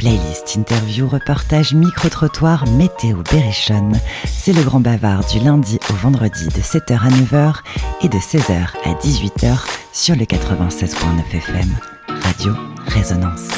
[0.00, 4.00] Playlist, interview, reportage, micro-trottoir, météo, berrichonne.
[4.24, 7.56] C'est le grand bavard du lundi au vendredi de 7h à 9h
[8.00, 9.58] et de 16h à 18h
[9.92, 10.94] sur le 96.9
[11.34, 11.68] FM.
[12.08, 12.54] Radio
[12.86, 13.50] Résonance.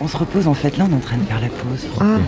[0.00, 1.88] On se repose en fait là, on est en train de faire la pause.
[1.98, 2.18] Ah.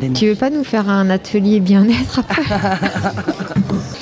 [0.00, 2.42] Les Tu veux pas nous faire un atelier bien-être après?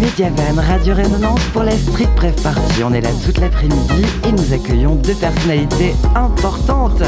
[0.00, 2.82] Mediavan, Radio Résonance pour la Street Pref Party.
[2.84, 7.02] On est là toute l'après-midi et nous accueillons deux personnalités importantes.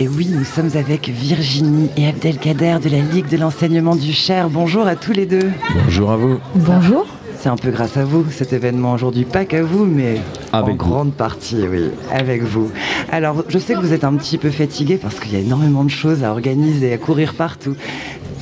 [0.00, 4.48] Et oui, nous sommes avec Virginie et Abdelkader de la Ligue de l'enseignement du Cher.
[4.50, 5.50] Bonjour à tous les deux.
[5.84, 6.38] Bonjour à vous.
[6.54, 7.06] Bonjour.
[7.38, 10.20] C'est un peu grâce à vous cet événement aujourd'hui, pas qu'à vous, mais
[10.52, 10.90] Avec en vous.
[10.90, 12.70] grande partie, oui, avec vous.
[13.10, 15.82] Alors, je sais que vous êtes un petit peu fatigué parce qu'il y a énormément
[15.84, 17.74] de choses à organiser, à courir partout.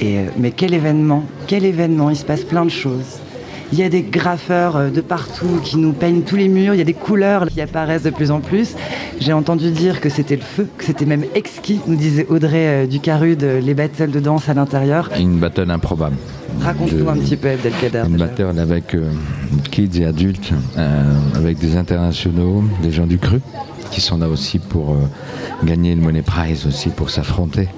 [0.01, 3.19] Et, euh, mais quel événement, quel événement, il se passe plein de choses.
[3.73, 6.79] Il y a des graffeurs euh, de partout qui nous peignent tous les murs, il
[6.79, 8.75] y a des couleurs qui apparaissent de plus en plus.
[9.21, 12.87] J'ai entendu dire que c'était le feu, que c'était même exquis, nous disait Audrey euh,
[12.87, 15.11] Ducarude, les battles de danse à l'intérieur.
[15.19, 16.17] Une battle improbable.
[16.61, 18.03] Raconte-nous un petit peu, Abdelkader.
[18.07, 18.27] Une déjà.
[18.27, 19.11] battle avec euh,
[19.71, 23.41] kids et adultes, euh, avec des internationaux, des gens du cru,
[23.91, 24.97] qui sont là aussi pour euh,
[25.65, 27.69] gagner le Money Prize aussi, pour s'affronter.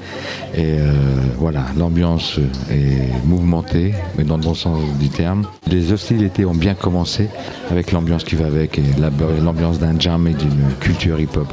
[0.54, 0.92] Et euh,
[1.38, 2.38] voilà, l'ambiance
[2.70, 5.46] est mouvementée, mais dans le bon sens du terme.
[5.66, 7.28] Les hostilités ont bien commencé
[7.70, 9.10] avec l'ambiance qui va avec, et la-
[9.42, 11.52] l'ambiance d'un jam et d'une culture hip-hop,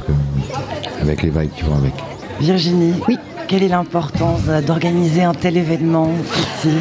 [1.00, 1.94] avec les vibes qui vont avec.
[2.40, 3.16] Virginie, Oui.
[3.48, 6.08] quelle est l'importance euh, d'organiser un tel événement
[6.64, 6.74] ici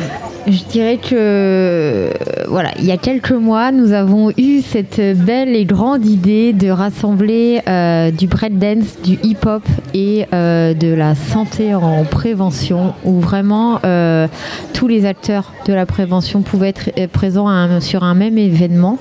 [0.49, 2.09] Je dirais que euh,
[2.47, 6.69] voilà, il y a quelques mois, nous avons eu cette belle et grande idée de
[6.69, 9.61] rassembler euh, du breakdance, du hip-hop
[9.93, 14.27] et euh, de la santé en prévention, où vraiment euh,
[14.73, 18.97] tous les acteurs de la prévention pouvaient être présents sur un même événement,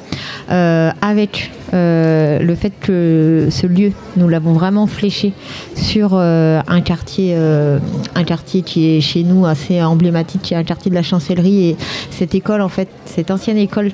[0.48, 5.32] avec euh, le fait que ce lieu, nous l'avons vraiment fléché
[5.74, 7.78] sur euh, un quartier, euh,
[8.14, 11.70] un quartier qui est chez nous assez emblématique, qui est un quartier de la Chancellerie.
[11.70, 11.76] Et
[12.10, 13.90] cette école, en fait, cette ancienne école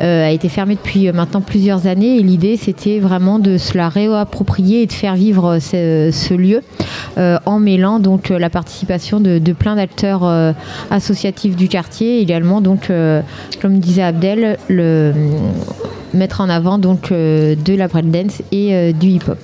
[0.00, 2.18] a été fermée depuis maintenant plusieurs années.
[2.18, 6.60] Et l'idée, c'était vraiment de se la réapproprier et de faire vivre ce, lieu
[7.16, 10.54] en mêlant donc la participation de, de plein d'acteurs
[10.90, 12.90] associatifs du quartier, également donc,
[13.60, 15.12] comme disait Abdel, le
[16.14, 19.38] mettre en avant donc euh, de la breakdance et euh, du hip-hop.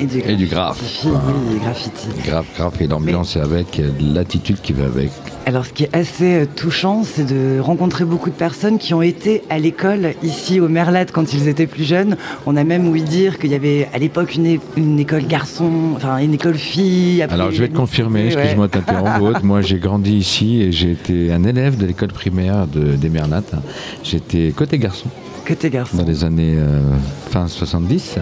[0.00, 0.78] Et du, Et du graphe.
[0.78, 2.06] graffiti, Oui, du graffiti.
[2.80, 5.10] Et l'ambiance est avec, l'attitude qui va avec.
[5.44, 9.02] Alors, ce qui est assez euh, touchant, c'est de rencontrer beaucoup de personnes qui ont
[9.02, 12.16] été à l'école ici au Merlat quand ils étaient plus jeunes.
[12.46, 16.18] On a même ouï dire qu'il y avait à l'époque une, une école garçon, enfin
[16.18, 17.20] une école fille.
[17.22, 18.32] après, Alors je vais te confirmer, ouais.
[18.34, 22.68] excuse-moi de t'interrompre, moi j'ai grandi ici et j'ai été un élève de l'école primaire
[22.68, 23.52] de, des Mernates.
[24.04, 25.08] J'étais côté garçon
[25.94, 26.80] Dans les années euh,
[27.30, 28.18] fin 70.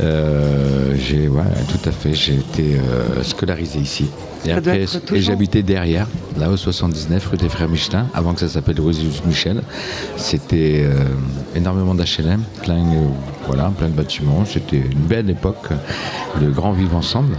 [0.00, 4.10] Euh, j'ai ouais, tout à fait, j'ai été euh, scolarisé ici.
[4.44, 6.06] Et après, j'habitais derrière,
[6.38, 8.94] là au 79 rue des Frères Michelin, avant que ça s'appelle rue
[9.26, 9.62] Michel.
[10.16, 11.04] C'était euh,
[11.54, 13.06] énormément d'HLM, plein, euh,
[13.46, 14.44] voilà, plein de bâtiments.
[14.44, 15.68] C'était une belle époque
[16.40, 17.36] de grand vivre ensemble.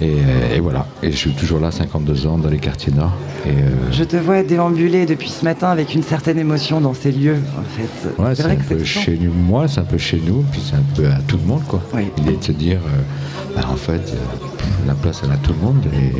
[0.00, 3.12] Et, euh, et voilà, et je suis toujours là, 52 ans, dans les quartiers nord.
[3.46, 7.12] Et, euh, Je te vois déambuler depuis ce matin avec une certaine émotion dans ces
[7.12, 8.22] lieux, en fait.
[8.22, 10.60] Ouais, c'est vrai un que c'est chez nous, moi, c'est un peu chez nous, puis
[10.62, 11.80] c'est un peu à tout le monde, quoi.
[11.94, 12.02] Oui.
[12.18, 14.55] L'idée de se dire, euh, bah, en fait, euh,
[14.86, 16.12] la place, elle a tout le monde, et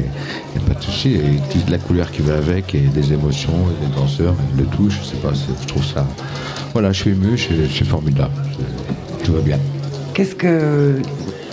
[0.55, 1.15] il n'y a pas de souci.
[1.15, 4.67] Et toute la couleur qui va avec, et des émotions, et des danseurs, et le
[4.67, 6.07] tout, je sais pas, je trouve ça.
[6.73, 8.35] Voilà, je suis ému, c'est formidable.
[9.25, 9.59] Tout va bien.
[10.15, 11.01] Qu'est-ce que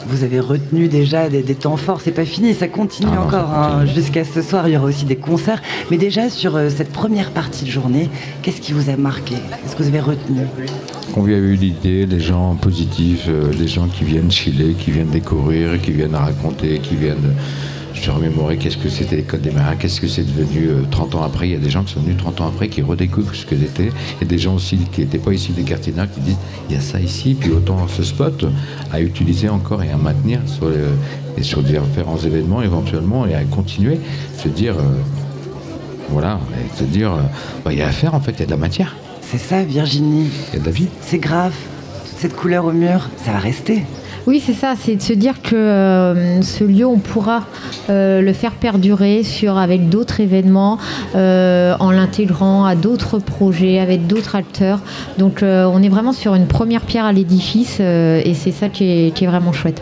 [0.07, 3.21] vous avez retenu déjà des, des temps forts C'est pas fini, ça continue Ah non,
[3.23, 3.49] encore.
[3.53, 3.85] hein.
[3.85, 5.61] Jusqu'à ce soir, il y aura aussi des concerts.
[5.91, 8.09] Mais déjà, sur euh, cette première partie de journée,
[8.41, 9.35] qu'est-ce qui vous a marqué?
[9.35, 10.41] Qu'est-ce que vous avez retenu?
[11.15, 16.15] L'idée, les gens positifs, euh, les gens qui viennent chiller, qui viennent découvrir, qui viennent
[16.15, 17.33] raconter, qui viennent
[18.03, 21.23] se remémorer qu'est-ce que c'était l'école des marins, qu'est-ce que c'est devenu euh, 30 ans
[21.23, 21.47] après?
[21.47, 23.55] Il y a des gens qui sont venus 30 ans après qui redécouvrent ce que
[23.57, 23.91] c'était.
[24.21, 26.37] Et des gens aussi qui n'étaient pas ici des quartiers nord qui disent
[26.69, 28.45] il y a ça ici, puis autant ce spot
[28.91, 30.75] à utiliser encore et à maintenir sur, les-
[31.37, 33.99] et sur différents événements éventuellement et à continuer.
[34.37, 34.81] Se dire, euh,
[36.09, 37.21] voilà, et se dire, euh,
[37.63, 39.37] bah, il y a à faire en fait, il y a de la matière, C'est
[39.39, 40.29] ça, Virginie.
[40.51, 40.87] il y a de la vie.
[41.01, 41.53] C'est grave.
[42.05, 43.83] Toute cette couleur au mur, ça va rester.
[44.25, 47.43] Oui, c'est ça, c'est de se dire que euh, ce lieu, on pourra
[47.89, 50.77] euh, le faire perdurer sur, avec d'autres événements,
[51.15, 54.79] euh, en l'intégrant à d'autres projets, avec d'autres acteurs.
[55.17, 59.25] Donc on est vraiment sur une première pierre à l'édifice et c'est ça qui est,
[59.25, 59.81] vraiment chouette.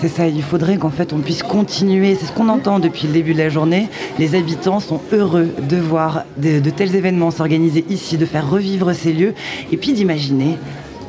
[0.00, 2.14] C'est ça, il faudrait qu'en fait on puisse continuer.
[2.14, 3.88] C'est ce qu'on entend depuis le début de la journée.
[4.18, 9.12] Les habitants sont heureux de voir de tels événements s'organiser ici, de faire revivre ces
[9.12, 9.34] lieux
[9.72, 10.58] et puis d'imaginer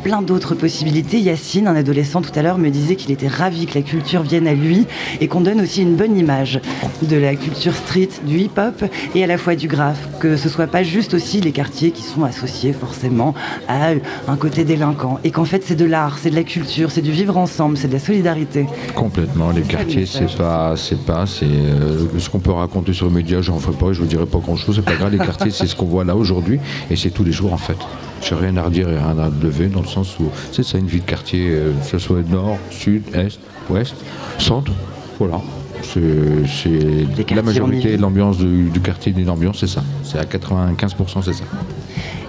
[0.06, 1.20] plein d'autres possibilités.
[1.20, 4.48] Yacine, un adolescent tout à l'heure, me disait qu'il était ravi que la culture vienne
[4.48, 4.86] à lui
[5.20, 6.62] et qu'on donne aussi une bonne image
[7.02, 8.84] de la culture street, du hip-hop
[9.16, 10.08] et à la fois du graphe.
[10.20, 13.34] Que ce soit pas juste aussi les quartiers qui sont associés forcément
[13.68, 13.94] à
[14.28, 17.12] un côté délinquant et qu'en fait c'est de l'art, c'est de la culture, c'est du
[17.12, 18.68] vivre ensemble, c'est de la solidarité.
[18.94, 19.50] Complètement.
[19.50, 23.42] Les quartiers, c'est pas, c'est pas, c'est euh, ce qu'on peut raconter sur les médias.
[23.42, 24.76] J'en ferai pas, je vous dirai pas grand chose.
[24.76, 25.14] C'est pas grave.
[25.14, 26.60] Les quartiers, c'est ce qu'on voit là aujourd'hui
[26.92, 27.78] et c'est tous les jours en fait.
[28.28, 30.88] J'ai rien à redire et rien à lever dans le sens où c'est ça une
[30.88, 33.40] vie de quartier, euh, que ce soit nord, sud, est,
[33.70, 33.94] ouest,
[34.40, 34.72] centre.
[35.20, 35.42] Voilà.
[35.84, 39.84] C'est la majorité de l'ambiance du, du quartier d'une ambiance, c'est ça.
[40.04, 41.44] C'est à 95%, c'est ça.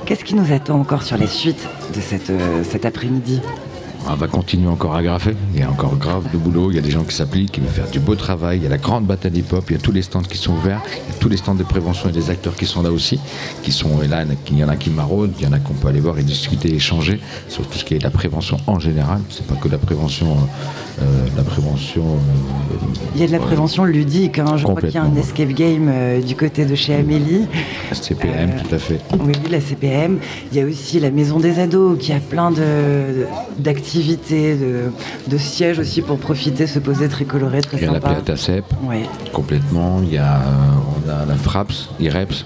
[0.04, 3.40] Qu'est-ce qui nous attend encore sur les suites de cette, euh, cet après-midi?
[4.08, 5.34] On va continuer encore à graffer.
[5.54, 6.70] Il y a encore grave de boulot.
[6.70, 8.58] Il y a des gens qui s'appliquent, qui veulent faire du beau travail.
[8.58, 9.64] Il y a la grande bataille hip-hop.
[9.68, 10.80] Il y a tous les stands qui sont ouverts.
[11.08, 13.18] Il y a tous les stands de prévention et des acteurs qui sont là aussi.
[13.62, 14.24] Qui sont là.
[14.50, 15.32] Il y en a qui maraudent.
[15.40, 17.94] Il y en a qu'on peut aller voir et discuter, échanger sur tout ce qui
[17.94, 19.20] est la prévention en général.
[19.28, 20.36] C'est pas que la prévention.
[21.02, 22.04] euh, la prévention.
[22.04, 22.76] euh,
[23.16, 24.38] Il y a de la prévention ludique.
[24.38, 24.56] hein.
[24.56, 27.46] Je crois qu'il y a un escape game euh, du côté de chez Amélie.
[27.92, 29.00] CPM, Euh, tout à fait.
[29.20, 30.18] Oui, la CPM.
[30.52, 33.26] Il y a aussi la Maison des Ados qui a plein de-
[33.96, 34.90] d'activités, de,
[35.26, 38.14] de sièges aussi pour profiter, se poser très coloré, très Il y a la sympa.
[38.14, 38.64] PATACEP.
[38.82, 38.98] Oui.
[39.32, 40.00] complètement.
[40.02, 40.40] Il y a,
[41.06, 42.44] on a la FRAPS, IREPS.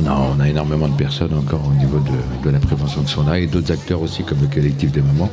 [0.00, 3.24] On a, on a énormément de personnes encore au niveau de, de la prévention sont
[3.24, 5.30] là et d'autres acteurs aussi comme le collectif des mamans.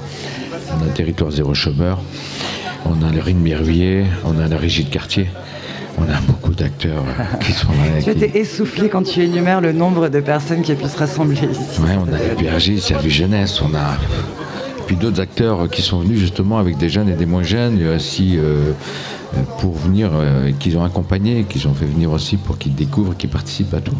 [0.79, 1.99] On a Territoire Zéro Chômeur,
[2.85, 5.29] on a le Rhin Mirvier, on a la Régie de quartier.
[5.97, 7.97] On a beaucoup d'acteurs euh, qui sont là.
[7.97, 10.97] Tu qui- étais essoufflé quand tu énumères le nombre de personnes qui a pu se
[10.97, 11.81] rassembler ici.
[11.81, 13.97] Ouais, on a le PRG, Service Jeunesse, on a
[14.91, 18.33] puis d'autres acteurs qui sont venus justement avec des jeunes et des moins jeunes, aussi
[18.37, 18.73] euh,
[19.59, 23.29] pour venir, euh, qu'ils ont accompagné, qu'ils ont fait venir aussi pour qu'ils découvrent, qu'ils
[23.29, 23.95] participent à tout.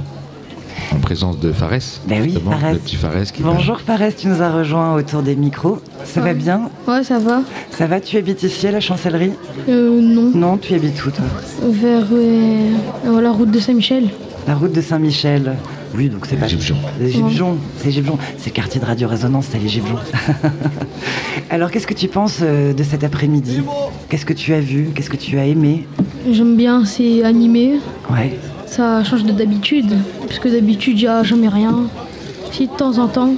[0.93, 2.73] En présence de Fares, Ben oui, justement, Fares.
[2.73, 5.79] le petit Fares qui Bonjour Fares, tu nous as rejoint autour des micros.
[6.03, 7.41] Ça va bien Ouais, ça va.
[7.71, 9.31] Ça va Tu habites ici à la chancellerie
[9.69, 10.31] Euh, non.
[10.35, 11.23] Non, tu habites où toi
[11.69, 14.09] Vers euh, la route de Saint-Michel.
[14.45, 15.53] La route de Saint-Michel.
[15.95, 16.47] Oui, donc c'est Les pas.
[16.47, 16.77] Gibjons.
[16.99, 17.57] Les Gibjons.
[17.77, 18.17] C'est Gibjons.
[18.37, 19.95] C'est le quartier de Radio Résonance, c'est les Gibjons.
[21.49, 23.61] Alors, qu'est-ce que tu penses euh, de cet après-midi?
[24.09, 24.89] Qu'est-ce que tu as vu?
[24.95, 25.85] Qu'est-ce que tu as aimé?
[26.31, 27.79] J'aime bien, c'est animé.
[28.09, 28.37] Ouais.
[28.65, 29.97] Ça change de d'habitude.
[30.27, 31.87] Parce que d'habitude, il n'y a jamais rien.
[32.51, 33.33] Si de temps en temps.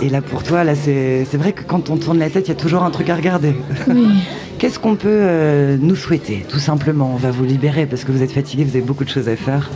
[0.00, 2.50] Et là, pour toi, là, c'est c'est vrai que quand on tourne la tête, il
[2.50, 3.54] y a toujours un truc à regarder.
[3.88, 4.06] Oui.
[4.58, 6.44] Qu'est-ce qu'on peut euh, nous souhaiter?
[6.48, 9.08] Tout simplement, on va vous libérer parce que vous êtes fatigué, vous avez beaucoup de
[9.08, 9.70] choses à faire.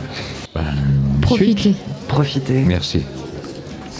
[0.53, 0.61] Ben,
[1.25, 1.75] Profitez.
[2.07, 3.01] Profitez, Merci.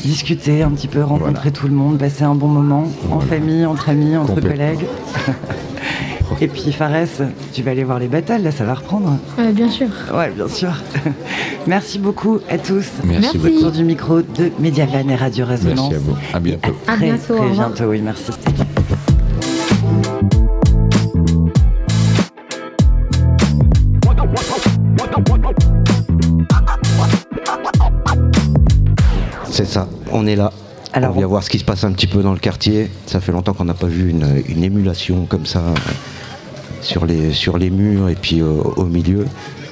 [0.03, 1.51] discuter un petit peu, rencontrer Voilà.
[1.51, 4.85] tout le monde, passer un bon moment en famille, entre amis, entre collègues.
[6.41, 7.05] Et puis Fares,
[7.53, 9.17] tu vas aller voir les batailles, là ça va reprendre.
[9.37, 9.87] Ouais, bien sûr.
[10.13, 10.71] Ouais, bien sûr.
[11.67, 12.87] Merci beaucoup à tous.
[13.03, 13.37] Merci, Merci.
[13.37, 13.55] beaucoup.
[13.57, 15.91] Autour du micro de Mediavan et Radio Résonance.
[15.91, 16.17] Merci à vous.
[16.33, 16.71] À bientôt.
[16.87, 18.31] À À très, bientôt, très bientôt, oui, merci.
[30.13, 30.51] On est là.
[30.94, 32.89] Alors, on vient on- voir ce qui se passe un petit peu dans le quartier.
[33.07, 35.74] Ça fait longtemps qu'on n'a pas vu une, une émulation comme ça euh,
[36.81, 38.45] sur les, sur les murs et puis euh,
[38.75, 39.25] au milieu.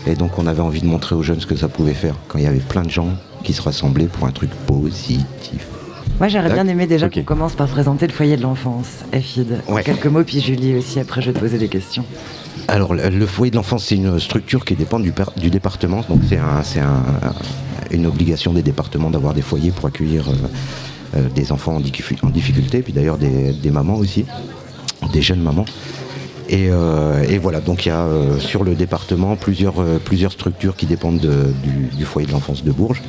[0.07, 2.39] Et donc on avait envie de montrer aux jeunes ce que ça pouvait faire quand
[2.39, 3.09] il y avait plein de gens
[3.43, 5.67] qui se rassemblaient pour un truc positif.
[6.19, 8.87] Moi j'aurais bien aimé déjà qu'on commence par présenter le foyer de l'enfance,
[9.69, 9.83] Ouais.
[9.83, 12.03] Quelques mots, puis Julie aussi, après je vais te poser des questions.
[12.71, 16.05] Alors, le, foyer de l'enfance, c'est une structure qui dépend du, par- du département.
[16.07, 17.03] Donc, c'est un- c'est un-
[17.91, 20.35] une obligation des départements d'avoir des foyers pour accueillir euh,
[21.17, 24.23] euh, des enfants en, difficu- en difficulté, puis d'ailleurs des, mamans aussi,
[25.11, 25.65] des jeunes mamans.
[26.47, 28.07] Et, euh, voilà, donc il y a
[28.39, 29.75] sur le département plusieurs,
[30.31, 31.53] structures qui dépendent de-
[31.97, 33.01] du, foyer de l'enfance de Bourges.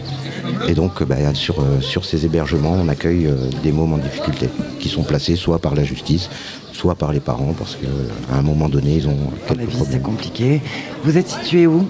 [0.69, 1.57] Et donc, bah, sur,
[2.05, 3.29] ces hébergements, on accueille
[3.63, 4.49] des mômes en difficulté,
[4.81, 6.29] qui sont placés soit par la justice,
[6.73, 9.17] soit par les parents, parce qu'à un moment donné, ils ont
[9.49, 10.03] la quelques c'est problèmes.
[10.03, 10.61] compliqué.
[11.05, 11.89] Vous êtes situé où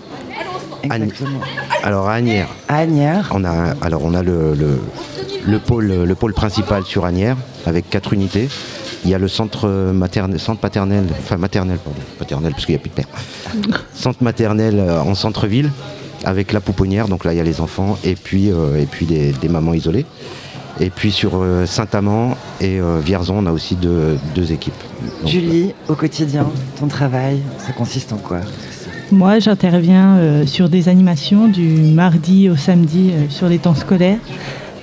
[0.83, 1.39] Exactement.
[1.85, 3.31] Alors à Agnières, À Agnières.
[3.33, 4.81] on a, alors on a le, le,
[5.47, 7.37] le pôle, le pôle principal sur Agnières,
[7.67, 8.49] avec quatre unités.
[9.05, 12.81] Il y a le centre maternel, centre paternel, enfin maternel, pardon, paternel parce qu'il n'y
[12.81, 13.07] a plus de père.
[13.95, 15.71] Centre maternel euh, en centre-ville,
[16.25, 19.07] avec la pouponnière, donc là il y a les enfants, et puis, euh, et puis
[19.07, 20.07] des, des mamans isolées.
[20.81, 24.75] Et puis sur euh, Saint-Amand et euh, Vierzon, on a aussi deux, deux équipes.
[25.21, 26.47] Donc, Julie, au quotidien,
[26.81, 28.41] ton travail, ça consiste en quoi?
[29.11, 34.19] Moi, j'interviens euh, sur des animations du mardi au samedi euh, sur les temps scolaires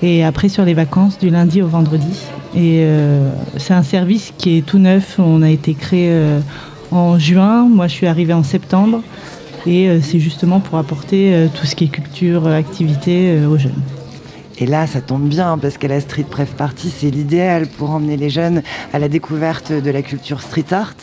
[0.03, 2.21] et après sur les vacances du lundi au vendredi.
[2.55, 5.17] Et euh, c'est un service qui est tout neuf.
[5.17, 6.39] On a été créé euh,
[6.91, 7.67] en juin.
[7.67, 9.01] Moi, je suis arrivée en septembre.
[9.65, 13.47] Et euh, c'est justement pour apporter euh, tout ce qui est culture, euh, activité euh,
[13.47, 13.73] aux jeunes.
[14.61, 18.17] Et là, ça tombe bien parce qu'à la Street Pref Party, c'est l'idéal pour emmener
[18.17, 18.61] les jeunes
[18.91, 20.95] à la découverte de la culture street art.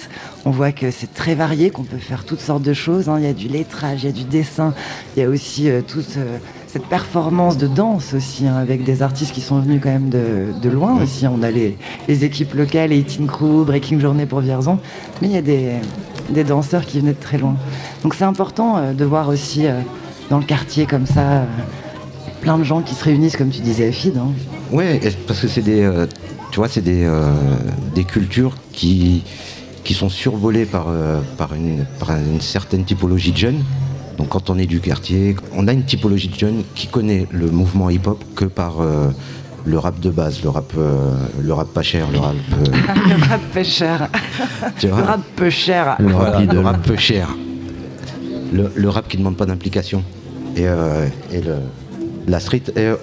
[0.44, 3.08] On voit que c'est très varié, qu'on peut faire toutes sortes de choses.
[3.08, 3.16] hein.
[3.18, 4.74] Il y a du lettrage, il y a du dessin,
[5.16, 6.36] il y a aussi euh, toute euh,
[6.66, 10.52] cette performance de danse aussi, hein, avec des artistes qui sont venus quand même de,
[10.60, 11.26] de loin aussi.
[11.26, 14.78] On a les, les équipes locales, Eating Crew, Breaking Journée pour Vierzon,
[15.22, 15.70] mais il y a des,
[16.28, 17.56] des danseurs qui venaient de très loin.
[18.02, 19.64] Donc c'est important euh, de voir aussi
[20.28, 21.46] dans le quartier comme ça.
[22.46, 24.16] Plein de gens qui se réunissent, comme tu disais, Afid.
[24.16, 24.28] Hein.
[24.70, 26.06] Ouais, et parce que c'est des, euh,
[26.52, 27.34] tu vois, c'est des, euh,
[27.92, 29.24] des cultures qui,
[29.82, 33.64] qui sont survolées par, euh, par, une, par une certaine typologie de jeunes.
[34.16, 37.50] Donc quand on est du quartier, on a une typologie de jeunes qui connaît le
[37.50, 39.10] mouvement hip-hop que par euh,
[39.64, 42.64] le rap de base, le rap, euh, le rap pas cher, le rap, euh,
[43.08, 44.08] le rap peu cher.
[44.78, 45.96] tu Le rap peu cher.
[45.98, 47.28] Le Voilà, rap le rap peu cher,
[48.52, 50.04] le, le rap qui ne demande pas d'implication
[50.54, 51.56] et, euh, et le,
[52.26, 52.62] la street.
[52.76, 52.96] Et, euh,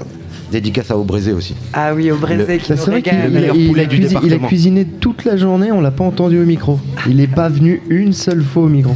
[0.52, 1.56] dédicace à Aubrézé aussi.
[1.74, 3.34] Ah oui, au Brésil qui nous c'est vrai qu'il régale.
[3.34, 5.90] le meilleur il poulet a, du cuisi- il a cuisiné toute la journée, on l'a
[5.90, 6.80] pas entendu au micro.
[7.10, 8.94] Il n'est pas venu une seule fois au micro.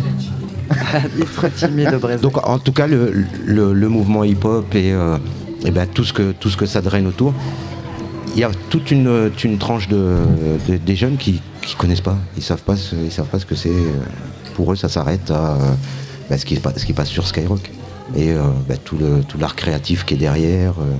[1.15, 1.97] Il est trop timide.
[2.21, 3.11] Donc en tout cas, le,
[3.45, 5.17] le- le mouvement hip-hop et, euh,
[5.65, 7.33] et ben, tout, ce que, tout ce que ça draine autour,
[8.35, 10.17] il y a toute une, une tranche de,
[10.69, 11.31] de- des jeunes qui
[11.63, 12.17] ne connaissent pas.
[12.35, 13.71] Ils savent pas ce, ils savent pas ce que c'est.
[14.55, 15.57] Pour eux, ça s'arrête à euh,
[16.29, 17.71] ben, ce, qui, ce qui passe sur Skyrock.
[18.15, 20.73] Et euh, ben, tout le- tout l'art créatif qui est derrière.
[20.79, 20.93] euh,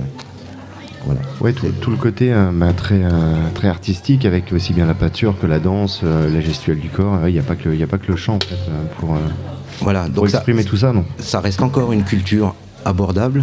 [1.04, 1.20] voilà.
[1.40, 3.00] Ouais, tout, tout le côté euh, bah, très,
[3.54, 7.26] très artistique avec aussi bien la peinture que la danse, la gestuelle du corps.
[7.28, 8.56] Il n'y a, pas que y a pas que le chant en fait,
[8.98, 9.16] pour,
[9.80, 13.42] Voilà, pour donc ça, exprimer tout ça, non ça reste encore une culture abordable.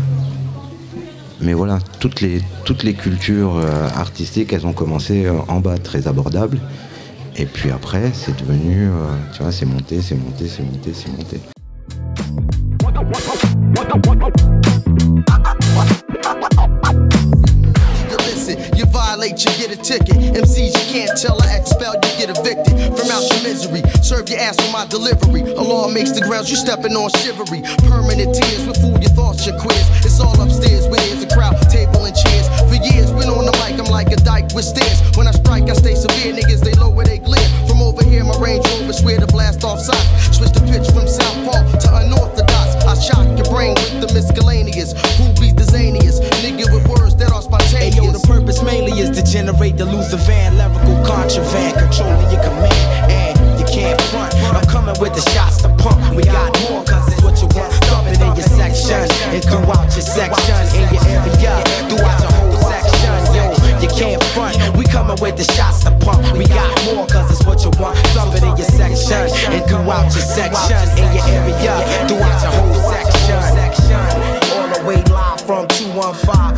[1.42, 3.60] Mais voilà, toutes les, toutes les cultures
[3.96, 6.60] artistiques, elles ont commencé en bas, très abordables.
[7.36, 8.88] Et puis après, c'est devenu,
[9.34, 11.40] tu vois, c'est monté, c'est monté, c'est monté, c'est monté.
[13.76, 13.82] You
[18.24, 20.16] listen, you violate, you get a ticket.
[20.16, 23.84] MCs, you can't tell or expel, you get evicted from out your misery.
[24.02, 25.42] Serve your ass with my delivery.
[25.42, 27.68] A law makes the grounds you stepping on shivery.
[27.84, 29.84] Permanent tears with fool your thoughts, your quiz.
[30.08, 32.48] It's all upstairs where there's a crowd, table and chairs.
[32.72, 35.04] For years, been on the mic, I'm like a dyke with stairs.
[35.20, 36.32] When I strike, I stay severe.
[36.32, 37.44] Niggas, they lower they glare.
[37.68, 40.00] From over here, my Range Rover swear to blast off sight.
[40.32, 40.88] Switch the pitch
[49.66, 54.34] is to Luther Van lyrical contraband, controlling your command, and you can't front.
[54.54, 55.98] I'm coming with the shots to pump.
[56.16, 57.74] We got more, cause it's what you want.
[57.90, 61.54] Thumping in your section, and throughout your section, in your area,
[61.90, 63.16] throughout your whole section.
[63.34, 63.44] Yo,
[63.82, 64.56] you can't front.
[64.78, 66.22] We coming with the shots to pump.
[66.38, 67.98] We got more, cause it's what you want.
[68.14, 71.74] Thumping in your section, and throughout your section, in your area,
[72.06, 73.42] throughout your whole section.
[74.54, 76.55] All the way live from 215,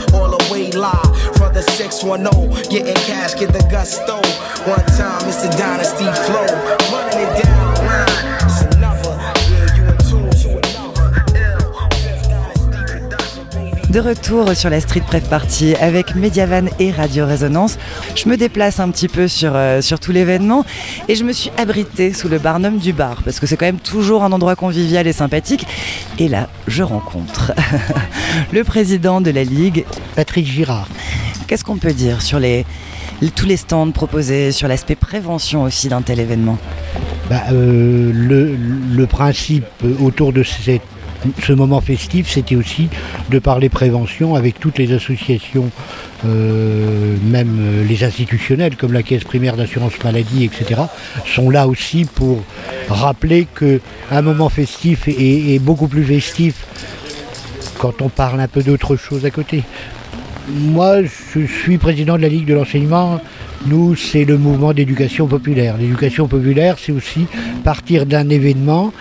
[1.57, 2.69] the 610.
[2.69, 4.21] Getting cash, get the gusto.
[4.69, 6.45] One time, it's a dynasty flow.
[6.93, 8.09] Running it down the line,
[8.45, 9.13] it's another.
[9.49, 11.07] Yeah, you in tune to another.
[11.33, 11.89] Ill.
[11.97, 13.91] Fifth Dynasty production, baby.
[13.91, 17.79] De retour sur la Street Pref Party avec Mediavan et Radio Résonance.
[18.15, 20.63] Je me déplace un petit peu sur, euh, sur tout l'événement
[21.07, 23.79] et je me suis abritée sous le barnum du bar parce que c'est quand même
[23.79, 25.65] toujours un endroit convivial et sympathique.
[26.19, 27.53] Et là, je rencontre
[28.53, 29.85] le président de la Ligue.
[30.15, 30.87] Patrick Girard.
[31.47, 32.41] Qu'est-ce qu'on peut dire sur
[33.35, 36.57] tous les stands proposés, sur l'aspect prévention aussi d'un tel événement?
[37.29, 39.65] Bah, euh, le, principe
[40.01, 42.89] autour de ce moment festif, c'était aussi
[43.29, 45.71] de parler prévention avec toutes les associations,
[46.25, 50.81] euh, même les institutionnelles comme la Caisse primaire d'assurance maladie, etc.,
[51.25, 52.43] sont là aussi pour
[52.89, 56.65] rappeler qu'un moment festif est, est beaucoup plus festif
[57.77, 59.63] quand on parle un peu d'autre chose à côté.
[60.49, 63.19] Moi, je suis président de la Ligue de l'enseignement.
[63.65, 65.75] Nous, c'est le mouvement d'éducation populaire.
[65.77, 67.27] L'éducation populaire, c'est aussi
[67.65, 68.93] partir d'un événement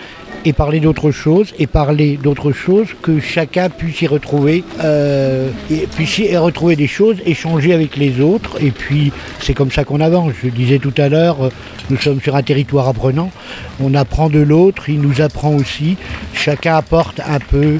[0.44, 5.88] et parler d'autre chose, et parler d'autre chose que chacun puisse y retrouver, euh, et
[5.88, 10.00] puisse y retrouver des choses, échanger avec les autres, et puis c'est comme ça qu'on
[10.00, 10.32] avance.
[10.44, 11.50] Je disais tout à l'heure, euh,
[11.90, 13.32] nous sommes sur un territoire apprenant,
[13.80, 15.96] on apprend de l'autre, il nous apprend aussi,
[16.32, 17.78] chacun apporte un peu,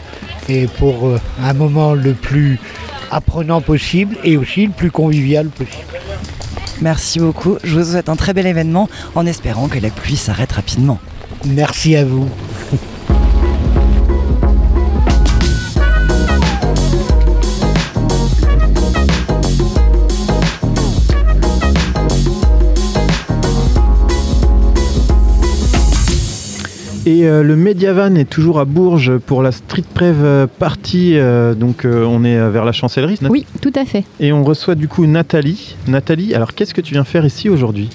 [0.49, 2.59] et pour euh, un moment le plus
[3.11, 5.85] apprenant possible, et aussi le plus convivial possible.
[6.81, 7.57] Merci beaucoup.
[7.65, 10.99] Je vous souhaite un très bel événement en espérant que la pluie s'arrête rapidement.
[11.47, 12.29] Merci à vous.
[27.09, 31.13] Et euh, le Mediavan est toujours à Bourges pour la Street Prev euh, Party.
[31.15, 33.17] euh, donc euh, on est vers la chancellerie.
[33.31, 34.03] Oui, tout à fait.
[34.19, 35.77] Et on reçoit du coup Nathalie.
[35.87, 37.91] Nathalie, alors qu'est-ce que tu viens faire ici aujourd'hui?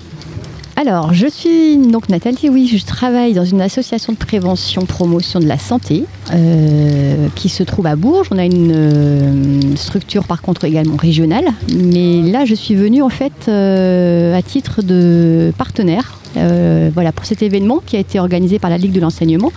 [0.77, 5.46] Alors, je suis donc Nathalie, oui, je travaille dans une association de prévention, promotion de
[5.46, 8.30] la santé euh, qui se trouve à Bourges.
[8.32, 13.10] On a une euh, structure par contre également régionale, mais là je suis venue en
[13.10, 18.70] fait euh, à titre de partenaire voilà, pour cet événement qui a été organisé par
[18.70, 19.52] la Ligue de l'enseignement.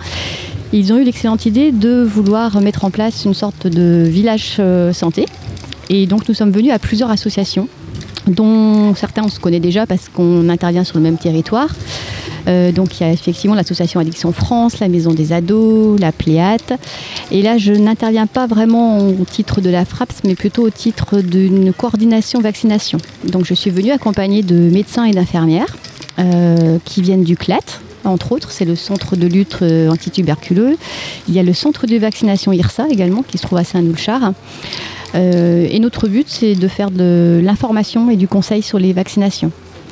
[0.73, 4.91] Ils ont eu l'excellente idée de vouloir mettre en place une sorte de village euh,
[4.91, 5.25] santé.
[5.89, 7.69] Et donc nous sommes venus à plusieurs associations
[8.27, 11.69] dont certains on se connaît déjà parce qu'on intervient sur le même territoire.
[12.47, 16.73] Euh, donc il y a effectivement l'association Addiction France, la Maison des Ados, la Pléate.
[17.31, 21.21] Et là, je n'interviens pas vraiment au titre de la FRAPS, mais plutôt au titre
[21.21, 22.97] d'une coordination vaccination.
[23.23, 25.73] Donc je suis venue accompagnée de médecins et d'infirmières
[26.19, 27.59] euh, qui viennent du CLAT.
[28.05, 30.77] Entre autres, c'est le centre de lutte euh, antituberculeux.
[31.27, 34.33] Il y a le centre de vaccination IRSA également, qui se trouve à Saint-Noulchard.
[35.15, 39.51] Euh, et notre but, c'est de faire de l'information et du conseil sur les vaccinations.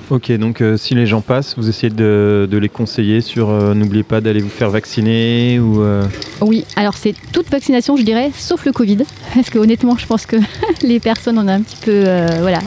[0.10, 4.04] Ok, donc euh, si les gens passent, vous essayez de, les conseiller sur euh, n'oubliez
[4.04, 5.82] pas d'aller vous faire vacciner ou.
[5.82, 6.04] euh,
[6.42, 8.98] Oui, alors c'est toute vaccination, je dirais, sauf le Covid.
[9.34, 10.36] Parce que honnêtement, je pense que
[10.84, 12.60] les personnes en ont un petit peu euh, voilà,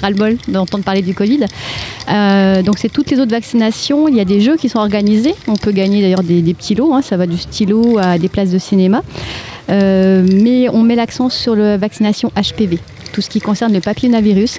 [0.00, 1.40] ras-le-bol d'entendre parler du Covid.
[2.64, 4.06] Donc c'est toutes les autres vaccinations.
[4.08, 5.34] Il y a des jeux qui sont organisés.
[5.48, 6.94] On peut gagner d'ailleurs des, petits lots.
[6.94, 7.02] hein.
[7.02, 9.02] Ça va du stylo à des places de cinéma.
[9.68, 12.78] Mais on met l'accent sur la vaccination HPV,
[13.16, 14.58] tout ce qui concerne le papillomavirus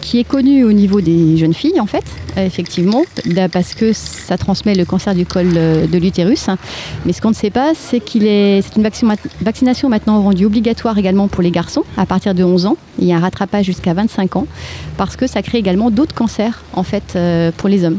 [0.00, 2.04] qui est connu au niveau des jeunes filles en fait,
[2.38, 6.46] euh, effectivement, da- parce que ça transmet le cancer du col euh, de l'utérus.
[7.04, 10.44] Mais ce qu'on ne sait pas, c'est qu'il est, c'est une vaccin- vaccination maintenant rendue
[10.44, 12.76] obligatoire également pour les garçons à partir de 11 ans.
[13.00, 14.46] Il y a un rattrapage jusqu'à 25 ans
[14.96, 17.98] parce que ça crée également d'autres cancers en fait euh, pour les hommes.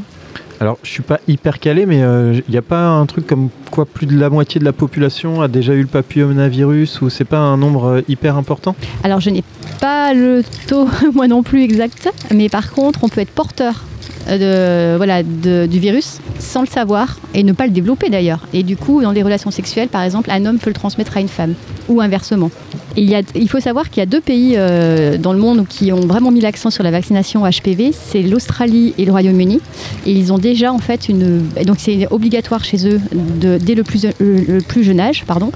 [0.63, 3.85] Alors, je suis pas hyper calé, mais il n'y a pas un truc comme quoi
[3.85, 7.39] plus de la moitié de la population a déjà eu le papillomavirus ou c'est pas
[7.39, 8.73] un nombre euh, hyper important?
[9.03, 9.43] Alors je n'ai
[9.81, 13.73] pas le taux, moi non plus exact, mais par contre on peut être porteur.
[13.73, 13.92] euh,
[14.29, 18.47] de, voilà, de- du virus sans le savoir et ne pas le développer d'ailleurs.
[18.53, 21.21] Et du coup, dans les relations sexuelles, par exemple, un homme peut le transmettre à
[21.21, 21.53] une femme
[21.89, 22.49] ou inversement.
[22.95, 25.39] Et il, y a, il faut savoir qu'il y a deux pays euh, dans le
[25.39, 29.59] monde qui ont vraiment mis l'accent sur la vaccination HPV, c'est l'Australie et le Royaume-Uni.
[30.05, 33.01] Et ils ont déjà en fait une, donc c'est obligatoire chez eux
[33.41, 35.51] de, dès le plus, le, le plus jeune âge, pardon.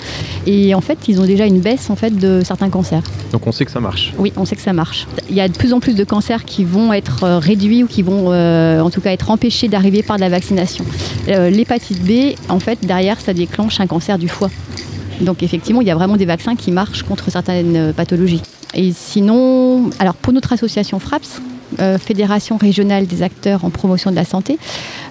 [0.47, 3.03] Et en fait, ils ont déjà une baisse en fait de certains cancers.
[3.31, 4.13] Donc on sait que ça marche.
[4.17, 5.07] Oui, on sait que ça marche.
[5.29, 7.87] Il y a de plus en plus de cancers qui vont être euh, réduits ou
[7.87, 10.85] qui vont euh, en tout cas être empêchés d'arriver par de la vaccination.
[11.27, 14.49] Euh, L'hépatite B, en fait, derrière, ça déclenche un cancer du foie.
[15.21, 18.41] Donc effectivement, il y a vraiment des vaccins qui marchent contre certaines euh, pathologies.
[18.73, 21.41] Et sinon, alors pour notre association FRAPS,
[21.79, 24.57] euh, Fédération régionale des acteurs en promotion de la santé,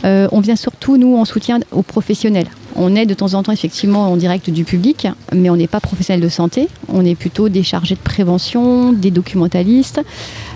[0.04, 2.48] euh, on vient surtout, nous, en soutien aux professionnels.
[2.78, 5.80] On est de temps en temps effectivement en direct du public, mais on n'est pas
[5.80, 6.68] professionnel de santé.
[6.92, 10.02] On est plutôt des chargés de prévention, des documentalistes,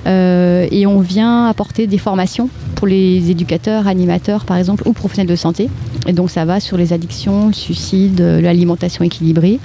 [0.06, 5.30] euh, et on vient apporter des formations pour les éducateurs, animateurs par exemple, ou professionnels
[5.30, 5.70] de santé.
[6.06, 9.58] Et donc ça va sur les addictions, le suicide, l'alimentation équilibrée.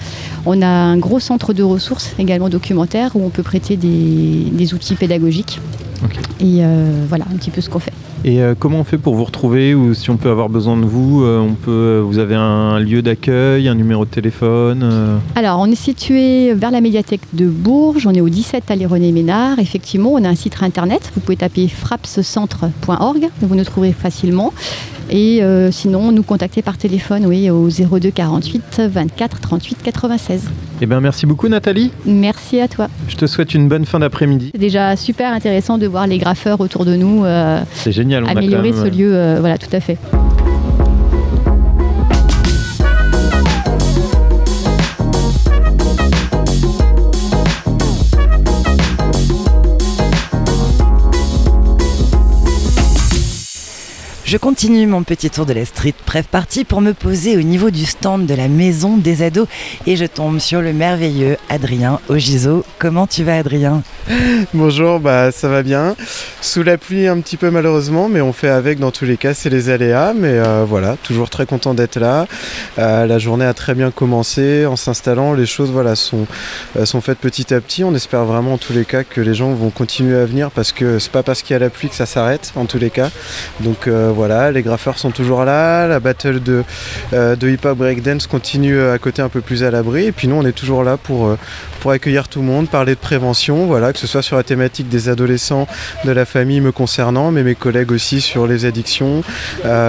[0.45, 4.95] On a un gros centre de ressources également documentaire où on peut prêter des outils
[4.95, 5.59] pédagogiques.
[6.39, 7.93] Et euh, voilà un petit peu ce qu'on fait.
[8.27, 10.85] Et euh, comment on fait pour vous retrouver ou si on peut avoir besoin de
[10.85, 15.59] vous euh, on peut, Vous avez un lieu d'accueil, un numéro de téléphone euh, Alors,
[15.59, 18.07] on est situé vers la médiathèque de Bourges.
[18.07, 19.59] On est au 17 allée René Ménard.
[19.59, 21.11] Effectivement, on a un site internet.
[21.13, 23.29] Vous pouvez taper frapscentre.org.
[23.41, 24.53] Vous nous trouverez facilement.
[25.09, 30.49] Et euh, sinon, nous contacter par téléphone, oui, au 02 48 24 38 96.
[30.81, 31.91] Eh bien, merci beaucoup Nathalie.
[32.05, 32.87] Merci à toi.
[33.07, 34.49] Je te souhaite une bonne fin d'après-midi.
[34.53, 38.14] C'est déjà super intéressant de voir les graffeurs autour de nous euh, C'est génial.
[38.23, 39.15] On a quand améliorer même, ce euh, lieu.
[39.15, 39.97] euh, voilà, tout à fait.
[54.25, 57.69] Je continue mon petit tour de la street pref party pour me poser au niveau
[57.69, 59.47] du stand de la maison des ados
[59.85, 62.65] et je tombe sur le merveilleux Adrien Ogiso.
[62.79, 63.83] Comment tu vas Adrien?
[64.55, 65.95] Bonjour, bah ça va bien.
[66.41, 69.35] Sous la pluie un petit peu malheureusement, mais on fait avec dans tous les cas,
[69.35, 70.13] c'est les aléas.
[70.15, 72.25] Mais euh, voilà, toujours très content d'être là.
[72.79, 75.33] Euh, la journée a très bien commencé en s'installant.
[75.33, 76.25] Les choses voilà sont
[76.77, 77.83] euh, sont faites petit à petit.
[77.83, 80.71] On espère vraiment en tous les cas que les gens vont continuer à venir parce
[80.71, 82.89] que c'est pas parce qu'il y a la pluie que ça s'arrête en tous les
[82.89, 83.11] cas.
[83.59, 86.63] Donc voilà, les graffeurs sont toujours là, la battle de,
[87.11, 90.05] de hip-hop breakdance continue à côté un peu plus à l'abri.
[90.05, 91.35] Et puis nous, on est toujours là pour,
[91.79, 94.89] pour accueillir tout le monde, parler de prévention, voilà, que ce soit sur la thématique
[94.89, 95.67] des adolescents,
[96.03, 99.23] de la famille me concernant, mais mes collègues aussi sur les addictions,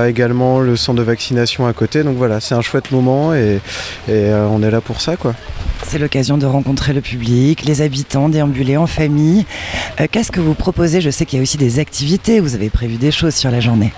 [0.06, 2.02] également le centre de vaccination à côté.
[2.02, 3.60] Donc voilà, c'est un chouette moment et,
[4.08, 5.34] on est là pour ça, quoi.
[5.84, 9.44] C'est l'occasion de rencontrer le public, les habitants, déambuler en famille.
[10.00, 11.00] Euh, Qu'est-ce que vous proposez?
[11.00, 13.60] Je sais qu'il y a aussi des activités, vous avez prévu des choses sur la
[13.60, 13.92] journée.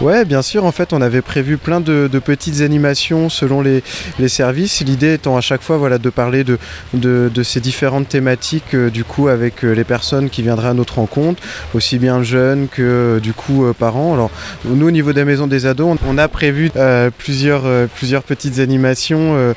[0.00, 3.82] Ouais, bien sûr, en fait, on avait prévu plein de, petites animations selon les,
[4.28, 4.80] services.
[4.84, 9.28] L'idée étant à chaque fois voilà, de parler de, ces différentes thématiques, euh, du coup,
[9.28, 11.42] avec euh, les personnes qui viendraient à notre rencontre,
[11.74, 14.14] aussi bien jeunes que, euh, du coup, parents.
[14.14, 14.30] Alors,
[14.64, 16.70] nous, au niveau des maisons des ados, on, on a prévu
[17.18, 19.54] plusieurs, plusieurs petites animations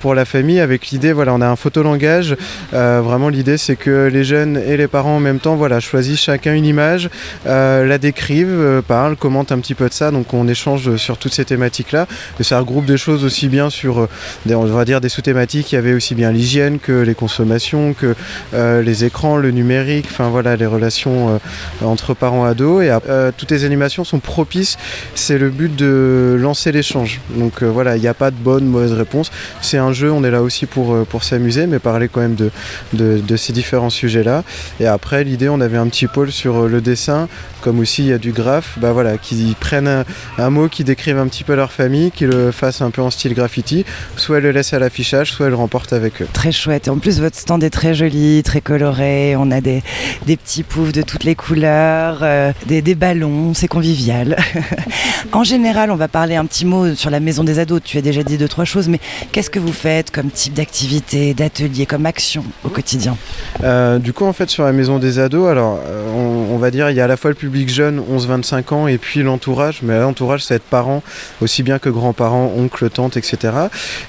[0.00, 2.36] pour la famille avec l'idée, voilà, on a un photolangage.
[2.72, 6.54] Vraiment, l'idée, c'est que les jeunes et les parents en même temps, voilà, choisissent chacun
[6.54, 7.10] une image,
[7.44, 10.10] la décrivent, parlent, commentent un petit peu de ça.
[10.10, 12.06] Donc, on échange sur toutes ces thématiques-là.
[12.40, 14.08] Et ça regroupe des choses aussi bien sur, euh,
[14.50, 15.72] on va dire, des sous-thématiques.
[15.72, 18.14] Il y avait aussi bien l'hygiène que les consommations, que
[18.54, 22.84] euh, les écrans, le numérique, enfin voilà, les relations euh, entre parents et ados.
[22.84, 22.92] Et
[23.36, 24.76] toutes les animations sont propices.
[25.14, 27.20] C'est le but de lancer l'échange.
[27.30, 29.30] Donc voilà, il n'y a pas de bonne, mauvaise réponse.
[29.60, 33.52] C'est un jeu, on est là aussi pour, s'amuser, mais parler quand même de, ces
[33.52, 34.44] différents sujets-là.
[34.80, 37.28] Et après, l'idée, on avait un petit pôle sur le dessin,
[37.60, 40.04] comme aussi il y a du graphe, bah voilà, qui prennent un,
[40.38, 43.10] un mot, qui décrivent un petit peu leur famille, qui le fassent un peu en
[43.10, 43.84] style graffiti,
[44.16, 46.28] soit le laissent à l'affichage, soit le remportent avec eux.
[46.32, 46.88] Très chouette.
[46.88, 49.36] Et en plus, votre stand est très joli, très coloré.
[49.36, 49.82] On a des,
[50.26, 54.36] des petits poufs de toutes les couleurs, euh, des, des ballons, c'est convivial.
[55.32, 57.80] en général, on va parler un petit mot sur la maison des ados.
[57.84, 59.00] Tu as déjà dit deux, trois choses, mais
[59.32, 63.16] qu'est-ce que vous faites comme type d'activité, d'atelier, comme action au quotidien?
[63.62, 66.70] Euh, du coup, en fait, sur la maison des ados, alors, euh, on, on va
[66.70, 69.80] dire, il y a à la fois le public jeune, 11-25 ans, et puis l'entourage.
[69.82, 71.02] Mais l'entourage, ça va être parents,
[71.40, 73.52] aussi bien que grands-parents, oncles, tantes, etc.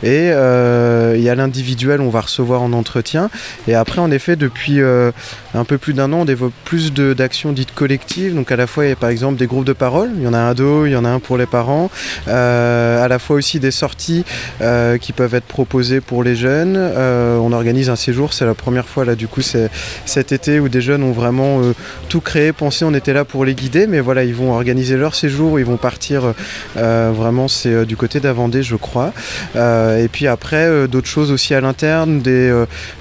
[0.03, 3.29] Et euh, il y a l'individuel, on va recevoir en entretien.
[3.67, 5.11] Et après, en effet, depuis euh,
[5.53, 8.35] un peu plus d'un an, on développe plus d'actions dites collectives.
[8.35, 10.11] Donc, à la fois, il y a par exemple des groupes de parole.
[10.17, 11.89] Il y en a un ado, il y en a un pour les parents.
[12.27, 14.25] Euh, à la fois aussi des sorties
[15.01, 16.77] qui peuvent être proposées pour les jeunes.
[16.77, 20.81] On organise un séjour, c'est la première fois là, du coup, cet été où des
[20.81, 21.61] jeunes ont vraiment
[22.09, 25.15] tout créé, pensé, on était là pour les guider, mais voilà, ils vont organiser leur
[25.15, 26.33] séjour, ils vont partir
[26.77, 29.13] euh, vraiment, c'est euh, du côté d'Avendée, je crois.
[29.55, 32.51] Euh, et puis après, d'autres choses aussi à l'interne, des,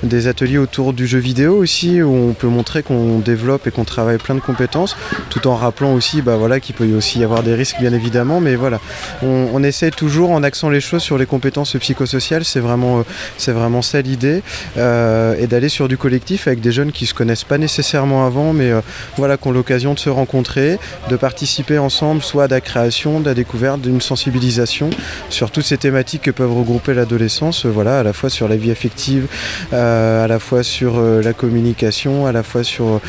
[0.02, 3.84] des ateliers autour du jeu vidéo aussi, où on peut montrer qu'on développe et qu'on
[3.84, 4.96] travaille plein de compétences,
[5.30, 8.40] tout en rappelant aussi bah, voilà, qu'il peut aussi y avoir des risques, bien évidemment,
[8.40, 8.80] mais voilà,
[9.22, 13.04] on, on essaie toujours en axant les choses sur les compétences psychosociales, c'est vraiment,
[13.36, 14.42] c'est vraiment ça l'idée,
[14.76, 18.72] et d'aller sur du collectif avec des jeunes qui se connaissent pas nécessairement avant, mais
[19.16, 20.78] voilà, qui ont l'occasion de se rencontrer,
[21.10, 24.88] de participer ensemble, soit à la création, de la découverte, d'une sensibilisation
[25.28, 28.57] sur toutes ces thématiques que peuvent regrouper l'adolescence, euh, voilà, à la fois sur la
[28.57, 29.26] vie affective,
[29.74, 33.00] euh, à la fois sur euh, la communication, à la fois sur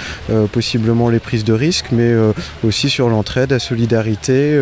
[0.52, 2.14] possiblement les prises de risques, mais
[2.64, 4.60] aussi sur l'entraide, la solidarité,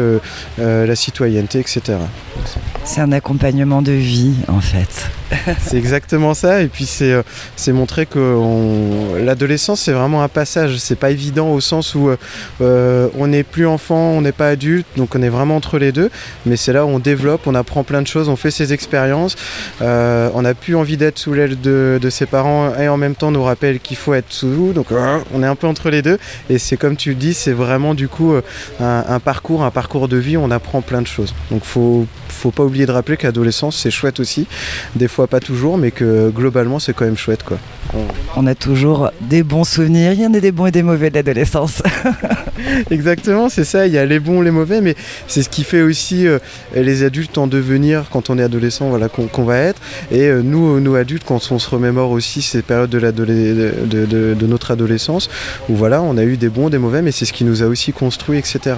[0.58, 1.82] la citoyenneté, etc.
[2.84, 5.10] C'est un accompagnement de vie, en fait.
[5.62, 6.62] c'est exactement ça.
[6.62, 7.22] Et puis c'est euh,
[7.74, 10.78] montrer que on- l'adolescence c'est vraiment un passage.
[10.78, 12.10] C'est pas évident au sens où
[12.62, 15.92] euh, on n'est plus enfant, on n'est pas adulte, donc on est vraiment entre les
[15.92, 16.10] deux.
[16.46, 19.36] Mais c'est là où on développe, on apprend plein de choses, on fait ses expériences.
[19.82, 23.16] Euh, on n'a plus envie d'être sous l'aile de, de ses parents et en même
[23.16, 24.74] temps nous rappelle qu'il faut être sous nous.
[24.74, 26.18] Donc euh, on est un peu entre les deux.
[26.50, 28.42] Et c'est comme tu le dis, c'est vraiment du coup euh,
[28.80, 30.38] un, un parcours, un parcours de vie.
[30.38, 31.34] On apprend plein de choses.
[31.52, 34.48] Donc faut faut pas oublier de rappeler que l'adolescence c'est chouette aussi.
[34.96, 37.58] Des fois pas toujours, mais que globalement c'est quand même chouette quoi.
[38.36, 41.10] On a toujours des bons souvenirs, il y en a des bons et des mauvais
[41.10, 41.82] de l'adolescence.
[42.92, 43.77] Exactement, c'est ça.
[43.86, 44.96] Il y a les bons, les mauvais, mais
[45.28, 46.40] c'est ce qui fait aussi euh,
[46.76, 49.82] les adultes en devenir quand on est adolescent, voilà, qu'on va être.
[50.12, 55.30] Et euh, nous, nous adultes, quand on se remémore aussi ces périodes de, notre adolescence,
[55.70, 57.68] où voilà, on a eu des bons, des mauvais, mais c'est ce qui nous a
[57.68, 58.76] aussi construit, etc.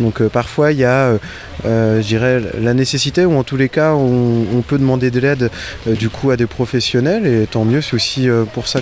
[0.00, 1.18] Donc euh, parfois, il y a, euh,
[1.64, 5.50] euh, je dirais, la nécessité, ou en tous les cas, on, peut demander de l'aide
[5.88, 8.80] euh, du coup à des professionnels, et tant mieux, c'est aussi euh, pour ça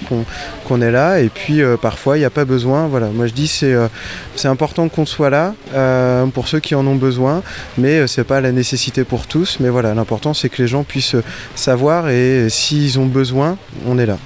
[0.67, 1.21] qu'on est là.
[1.21, 2.87] Et puis euh, parfois, il n'y a pas besoin.
[2.87, 3.89] Voilà, moi je dis euh,
[4.37, 7.43] c'est important qu'on soit là euh, pour ceux qui en ont besoin,
[7.77, 9.59] mais euh, c'est pas la nécessité pour tous.
[9.61, 13.57] Mais voilà, l'important c'est que les gens puissent euh, savoir et s'ils ont besoin,
[13.87, 14.19] on est là.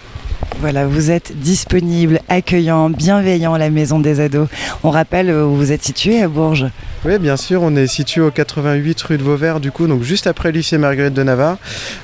[0.60, 4.48] Voilà, vous êtes disponible, accueillant, bienveillant la Maison des Ados.
[4.84, 6.66] On rappelle où vous êtes situé à Bourges.
[7.04, 10.28] Oui, bien sûr, on est situé au 88 rue de Vauvert, du coup, donc juste
[10.28, 11.56] après le lycée Marguerite de Navarre,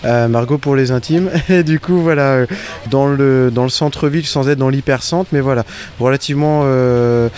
[0.04, 1.30] euh, Margot pour les intimes.
[1.48, 2.46] Et du coup, voilà, euh,
[2.90, 5.62] dans le, centre-ville, sans être dans l'hypercentre, mais voilà,
[6.00, 7.28] relativement euh,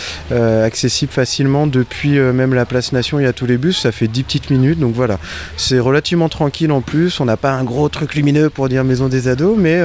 [0.64, 3.20] accessible facilement depuis même la place Nation.
[3.20, 5.18] Il y a tous les bus, ça fait 10 petites minutes, donc voilà,
[5.58, 7.20] c'est relativement tranquille en plus.
[7.20, 9.82] On n'a pas un gros truc lumineux pour dire maison des ados, mais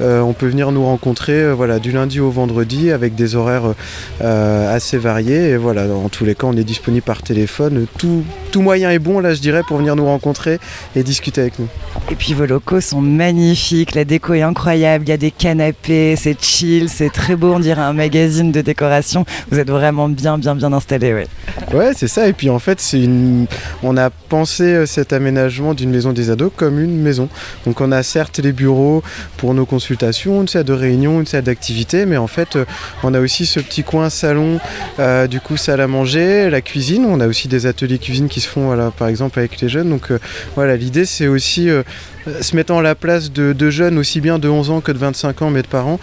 [0.00, 3.72] on peut venir nous rencontrer, voilà, du lundi au vendredi avec des horaires
[4.20, 5.50] assez variés.
[5.50, 7.86] Et voilà, en tous les cas, on est disponible par téléphone.
[7.98, 10.58] Tout, tout moyen est bon, là, je dirais, pour venir nous rencontrer
[10.96, 11.68] et discuter avec nous.
[12.10, 16.16] Et puis vos locaux sont magnifiques, la déco est incroyable, il y a des canapés,
[16.16, 19.24] c'est chill, c'est très beau, on dirait un magazine de décoration.
[19.50, 21.26] Vous êtes vraiment bien, bien, bien installé, ouais.
[21.72, 22.28] Ouais, c'est ça.
[22.28, 23.46] Et puis en fait, c'est une.
[23.82, 27.28] On a pensé euh, cet aménagement d'une maison des ados comme une maison.
[27.66, 29.02] Donc on a certes les bureaux
[29.36, 32.64] pour nos consultations, une salle de réunion, une salle d'activité, mais en fait, euh,
[33.02, 34.58] on a aussi ce petit coin salon,
[34.98, 37.03] euh, du coup salle à manger, la cuisine.
[37.06, 39.90] On a aussi des ateliers cuisine qui se font, voilà, par exemple avec les jeunes.
[39.90, 40.18] Donc euh,
[40.54, 41.82] voilà, l'idée c'est aussi euh,
[42.40, 44.98] se mettant à la place de, de jeunes aussi bien de 11 ans que de
[44.98, 46.00] 25 ans, mais de parents.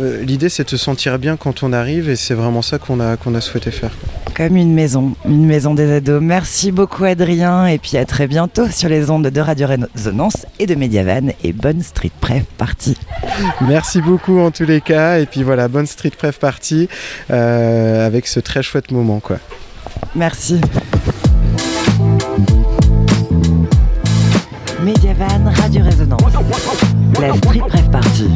[0.00, 3.00] Euh, l'idée c'est de se sentir bien quand on arrive, et c'est vraiment ça qu'on
[3.00, 3.90] a qu'on a souhaité faire.
[4.34, 6.22] Comme une maison, une maison des ados.
[6.22, 10.66] Merci beaucoup Adrien et puis à très bientôt sur les ondes de Radio Résonance et
[10.66, 12.96] de Mediavan et bonne street pref partie.
[13.68, 15.18] Merci beaucoup en tous les cas.
[15.18, 16.88] Et puis voilà, bonne street pref party
[17.30, 19.20] euh, avec ce très chouette moment.
[19.20, 19.38] quoi.
[20.14, 20.60] Merci.
[24.82, 26.32] Mediavan Radio Résonance.
[27.20, 28.28] La street pref party.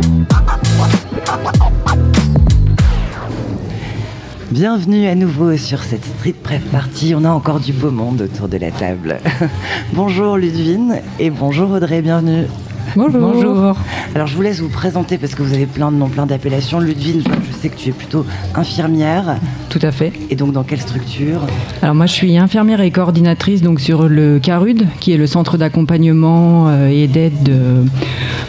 [4.50, 7.14] Bienvenue à nouveau sur cette street pref party.
[7.16, 9.18] On a encore du beau monde autour de la table.
[9.92, 12.46] bonjour Ludwine et bonjour Audrey, bienvenue.
[12.94, 13.20] Bonjour.
[13.20, 13.77] Bonjour.
[14.14, 16.79] Alors je vous laisse vous présenter parce que vous avez plein de noms, plein d'appellations.
[16.81, 19.37] Ludwine, je sais que tu es plutôt infirmière.
[19.68, 20.12] Tout à fait.
[20.31, 21.40] Et donc dans quelle structure
[21.83, 25.59] Alors moi je suis infirmière et coordinatrice donc sur le CARUD qui est le centre
[25.59, 27.85] d'accompagnement euh, et d'aide euh,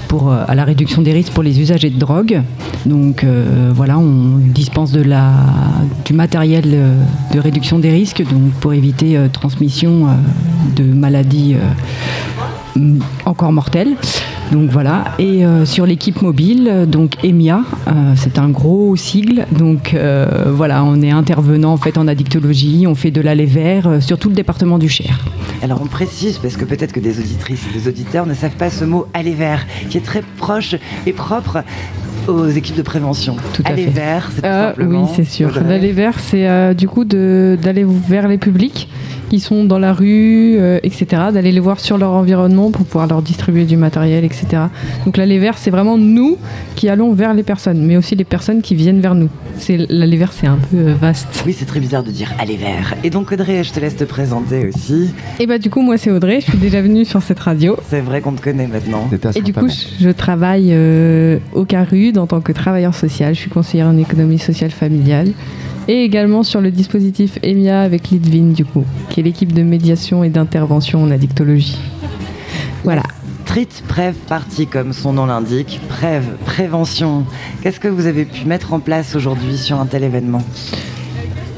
[0.08, 2.41] pour euh, à la réduction des risques pour les usagers de drogue.
[2.86, 5.32] Donc euh, voilà, on dispense de la
[6.06, 6.78] du matériel
[7.34, 10.12] de réduction des risques donc pour éviter euh, transmission euh,
[10.76, 11.67] de maladies euh,
[13.25, 13.95] encore mortelles.
[14.51, 19.45] Donc voilà, et euh, sur l'équipe mobile, euh, donc EMIA, euh, c'est un gros sigle.
[19.51, 23.87] Donc euh, voilà, on est intervenant en fait en addictologie, on fait de l'allée vert
[23.87, 25.19] euh, sur tout le département du Cher.
[25.61, 28.69] Alors on précise parce que peut-être que des auditrices et des auditeurs ne savent pas
[28.69, 31.63] ce mot aller vert qui est très proche et propre
[32.29, 33.35] aux équipes de prévention.
[33.53, 33.89] Tout à aller fait.
[33.91, 35.03] vert, c'est tout Euh, simplement.
[35.03, 35.49] oui, c'est sûr.
[35.49, 35.63] Audrey.
[35.67, 38.89] L'aller vert, c'est euh, du coup d'aller vers les publics?
[39.29, 43.07] Qui sont dans la rue, euh, etc., d'aller les voir sur leur environnement pour pouvoir
[43.07, 44.63] leur distribuer du matériel, etc.
[45.05, 46.37] Donc l'aller vert, c'est vraiment nous
[46.75, 49.29] qui allons vers les personnes, mais aussi les personnes qui viennent vers nous.
[49.57, 51.43] C'est L'aller vert, c'est un peu euh, vaste.
[51.45, 52.95] Oui, c'est très bizarre de dire aller vert.
[53.03, 55.13] Et donc Audrey, je te laisse te présenter aussi.
[55.39, 57.77] Et bah du coup, moi c'est Audrey, je suis déjà venue sur cette radio.
[57.89, 59.09] C'est vrai qu'on te connaît maintenant.
[59.35, 63.33] Et du coup, je, je travaille euh, au CARUD en tant que travailleur social.
[63.35, 65.31] Je suis conseillère en économie sociale familiale.
[65.88, 70.23] Et également sur le dispositif EMIA avec Litvin, du coup, qui est l'équipe de médiation
[70.23, 71.78] et d'intervention en addictologie.
[72.84, 73.04] Voilà.
[73.45, 77.26] Street Prev Party, comme son nom l'indique, Prev, prévention.
[77.63, 80.43] Qu'est-ce que vous avez pu mettre en place aujourd'hui sur un tel événement?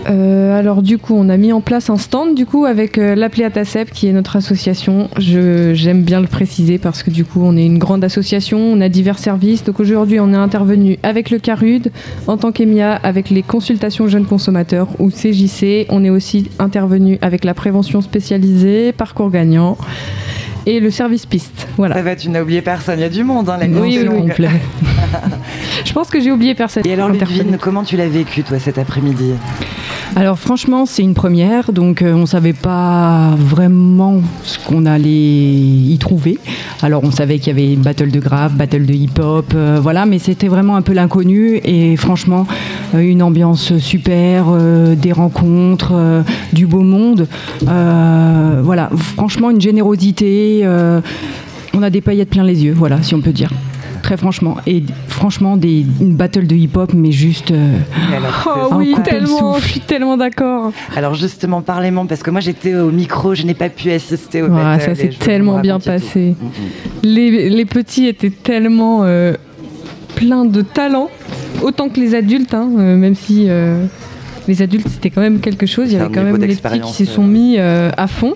[0.07, 3.15] Euh, alors du coup, on a mis en place un stand du coup avec euh,
[3.15, 5.09] l'appli Atacep qui est notre association.
[5.17, 8.79] Je- J'aime bien le préciser parce que du coup, on est une grande association, on
[8.81, 9.63] a divers services.
[9.63, 11.91] Donc aujourd'hui, on est intervenu avec le CARUD
[12.27, 15.85] en tant qu'EMIA, avec les consultations jeunes consommateurs ou CJC.
[15.89, 19.77] On est aussi intervenu avec la prévention spécialisée, parcours gagnant
[20.65, 21.67] et le service piste.
[21.77, 21.95] Voilà.
[21.95, 24.45] Ça va, tu n'as oublié personne, il y a du monde, hein, la Oui, oui.
[25.85, 26.83] Je pense que j'ai oublié personne.
[26.85, 29.31] Et alors Ludwine, comment tu l'as vécu toi cet après-midi?
[30.15, 35.97] Alors franchement, c'est une première, donc euh, on savait pas vraiment ce qu'on allait y
[35.99, 36.39] trouver.
[36.81, 40.19] Alors on savait qu'il y avait battle de grave, battle de hip-hop, euh, voilà, mais
[40.19, 42.47] c'était vraiment un peu l'inconnu et franchement
[42.95, 44.47] euh, une ambiance super,
[44.95, 45.93] des rencontres,
[46.53, 47.27] du beau monde,
[47.61, 50.67] voilà, franchement une générosité.
[51.73, 53.51] on a des paillettes plein les yeux, voilà, si on peut dire.
[54.09, 54.57] Très franchement.
[54.65, 57.51] Et franchement, des, une battle de hip-hop, mais juste.
[57.51, 57.77] euh,
[58.47, 60.71] Oh un oui, tellement, je suis tellement d'accord.
[60.95, 64.47] Alors justement, parlez-moi, parce que moi j'étais au micro, je n'ai pas pu assister au
[64.47, 66.35] Ouais, battle ça s'est tellement me bien passé.
[66.41, 66.47] Mm,
[67.03, 69.33] Les, les petits étaient tellement euh,
[70.15, 71.09] pleins de talent,
[71.61, 73.85] autant que les adultes, hein, euh, même si euh,
[74.47, 75.91] les adultes c'était quand même quelque chose.
[75.91, 77.27] Il y avait quand même les petits qui se sont euh.
[77.27, 78.33] mis à fond.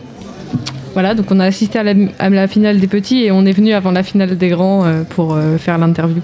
[0.93, 3.51] Voilà, donc on a assisté à la, à la finale des petits et on est
[3.51, 6.21] venu avant la finale des grands euh, pour euh, faire l'interview.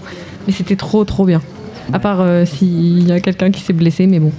[0.47, 1.41] Mais c'était trop trop bien.
[1.91, 4.31] À part euh, s'il y a quelqu'un qui s'est blessé, mais bon.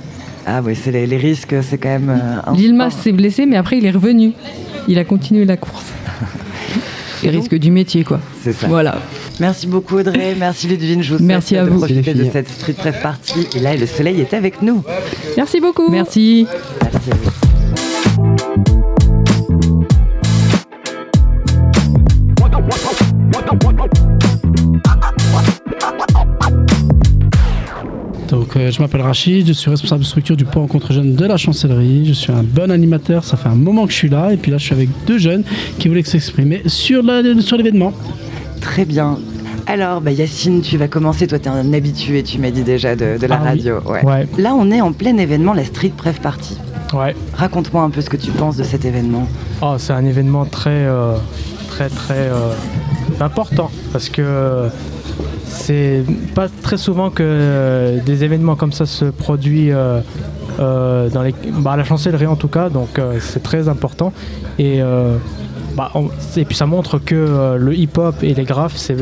[0.46, 2.10] Ah oui, c'est les, les risques, c'est quand même.
[2.10, 3.02] euh, sport.
[3.02, 4.32] s'est blessé, mais après il est revenu.
[4.88, 5.86] Il a continué la course.
[7.22, 8.18] Les risques du métier, quoi.
[8.42, 8.66] C'est ça.
[8.66, 8.96] Voilà.
[9.40, 11.78] Merci beaucoup Audrey, merci Ludivine, je vous Merci souhaite à de vous.
[11.80, 13.46] profiter de cette street prep party.
[13.56, 14.82] Et là, le soleil est avec nous.
[15.36, 15.90] Merci beaucoup.
[15.90, 16.46] Merci.
[16.82, 17.29] Merci à vous.
[28.52, 31.24] Donc, euh, je m'appelle Rachid, je suis responsable de structure du pont rencontre jeunes de
[31.24, 32.04] la chancellerie.
[32.06, 34.32] Je suis un bon animateur, ça fait un moment que je suis là.
[34.32, 35.44] Et puis là, je suis avec deux jeunes
[35.78, 37.92] qui voulaient s'exprimer sur la- sur l'événement.
[38.60, 39.18] Très bien.
[39.68, 41.28] Alors, bah, Yacine, tu vas commencer.
[41.28, 43.48] Toi, tu es un habitué, tu m'as dit déjà, de, de la Ah oui.
[43.50, 43.74] radio.
[43.88, 44.04] Ouais.
[44.04, 44.26] Ouais.
[44.36, 46.56] Là, on est en plein événement, la Street Pref Party.
[46.92, 47.14] Ouais.
[47.34, 49.28] Raconte-moi un peu ce que tu penses de cet événement.
[49.62, 51.14] Oh, c'est un événement très, euh,
[51.68, 52.50] très, très euh,
[53.20, 54.68] important parce que euh,
[55.50, 60.00] c'est pas très souvent que euh, des événements comme ça se produisent euh,
[60.60, 64.12] euh, dans les, bah, à la chancellerie en tout cas, donc c'est très important.
[64.58, 64.80] Et,
[65.76, 65.92] bah,
[66.36, 68.96] et puis ça montre que le hip-hop et les graphes, c'est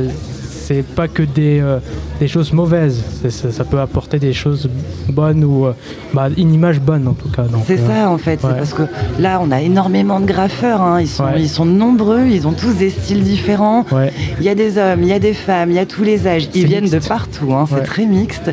[0.69, 1.79] c'est pas que des, euh,
[2.21, 4.69] des choses mauvaises, ça peut apporter des choses
[5.09, 5.73] bonnes ou euh,
[6.13, 7.45] bah, une image bonne en tout cas.
[7.67, 8.51] C'est euh, ça en fait, ouais.
[8.55, 8.83] parce que
[9.19, 11.01] là on a énormément de graffeurs, hein.
[11.01, 11.41] ils, sont, Ouais.
[11.41, 13.87] ils sont nombreux, ils ont tous des styles différents.
[13.91, 14.13] Ouais.
[14.41, 16.27] Il y a des hommes, il y a des femmes, il y a tous les
[16.27, 17.65] âges, ils viennent de partout, hein.
[17.67, 18.51] c'est très mixte.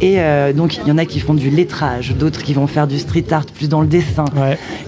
[0.00, 2.86] Et euh, donc il y en a qui font du lettrage, d'autres qui vont faire
[2.86, 4.24] du street art plus dans le dessin.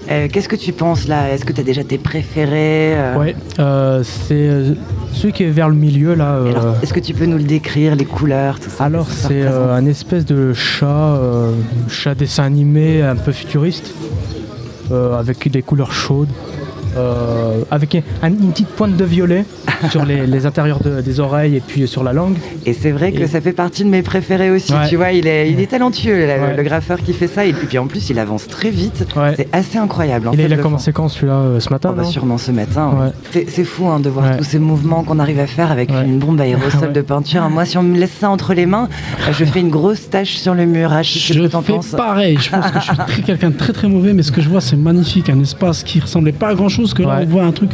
[0.09, 1.31] Euh, Qu'est-ce que tu penses là?
[1.31, 3.17] Est-ce que tu as déjà tes préférés euh?
[3.19, 4.73] Ouais, euh, c'est euh,
[5.13, 6.35] celui qui est vers le milieu là.
[6.35, 9.41] euh, Alors, Est-ce que tu peux nous le décrire, les couleurs, tout ça alors c'est
[9.43, 11.51] euh, un espèce de chat, euh,
[11.87, 13.93] chat dessin animé un peu futuriste,
[15.17, 16.27] avec des couleurs chaudes,
[16.97, 19.45] euh, avec un- une petite pointe de violet
[19.89, 22.35] sur les, les intérieurs de- des oreilles et puis sur la langue.
[22.65, 24.73] Et c'est vrai que Et- ça fait partie de mes préférés aussi.
[24.73, 24.87] Ouais.
[24.89, 26.55] Tu vois, il est, il est talentueux, Ouais.
[26.55, 27.45] le graffeur qui fait ça.
[27.45, 29.05] Et puis, en plus, il avance très vite.
[29.15, 29.33] Ouais.
[29.37, 30.27] C'est assez incroyable.
[30.27, 32.03] en Il, fait, a- il a le commencé quand celui-là euh, ce matin Oh, bah,
[32.03, 33.11] sûrement ce matin.
[33.31, 36.41] C'est- fou hein, de voir tous ces mouvements qu'on arrive à faire avec une bombe
[36.41, 37.47] aérosol de peinture.
[37.49, 38.89] Moi, si on me laisse ça entre les mains,
[39.27, 40.89] euh, je fais une grosse tache sur le mur.
[40.89, 42.37] Qu'est-ce Je t'en fais pareil.
[42.41, 44.61] Je pense que je suis quelqu'un de très très mauvais, mais ce que je vois,
[44.61, 45.29] c'est magnifique.
[45.29, 47.23] Un espace qui ressemblait pas à grand chose, que là, Ouais.
[47.23, 47.71] on voit un truc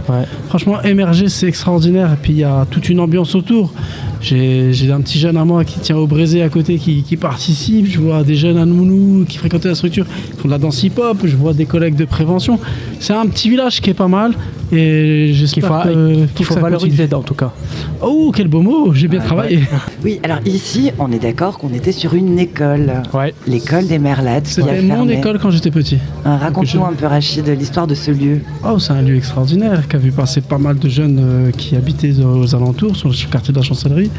[0.49, 2.11] franchement émerger, c'est extraordinaire.
[2.13, 3.73] Et puis il y a toute une ambiance autour.
[4.21, 7.17] J'ai j'ai un petit jeune à moi qui tient au braisé à côté qui, qui
[7.17, 7.85] participe.
[7.87, 10.81] Je vois des jeunes à Nounou qui fréquentaient la structure, qui font de la danse
[10.83, 11.17] hip-hop.
[11.23, 12.59] Je vois des collègues de prévention.
[12.99, 14.33] C'est un petit village qui est pas mal.
[14.71, 15.53] Et j'espère
[15.83, 17.51] Qu'il faut- que- qu'il faut valoriser, en tout cas.
[18.01, 19.61] Oh, quel beau mot J'ai bien travaillé.
[20.03, 22.91] Oui, alors ici, on est d'accord qu'on était sur une école.
[23.47, 25.13] L'école des a C'était mon fermé.
[25.17, 25.97] école quand j'étais petit.
[26.23, 28.41] Raconte-nous un peu, Rachid, l'histoire de ce lieu.
[28.65, 31.75] Oh, c'est un lieu extraordinaire qui a vu passer pas mal de jeunes euh, qui
[31.75, 34.11] habitaient aux alentours, sur le quartier de la Chancellerie.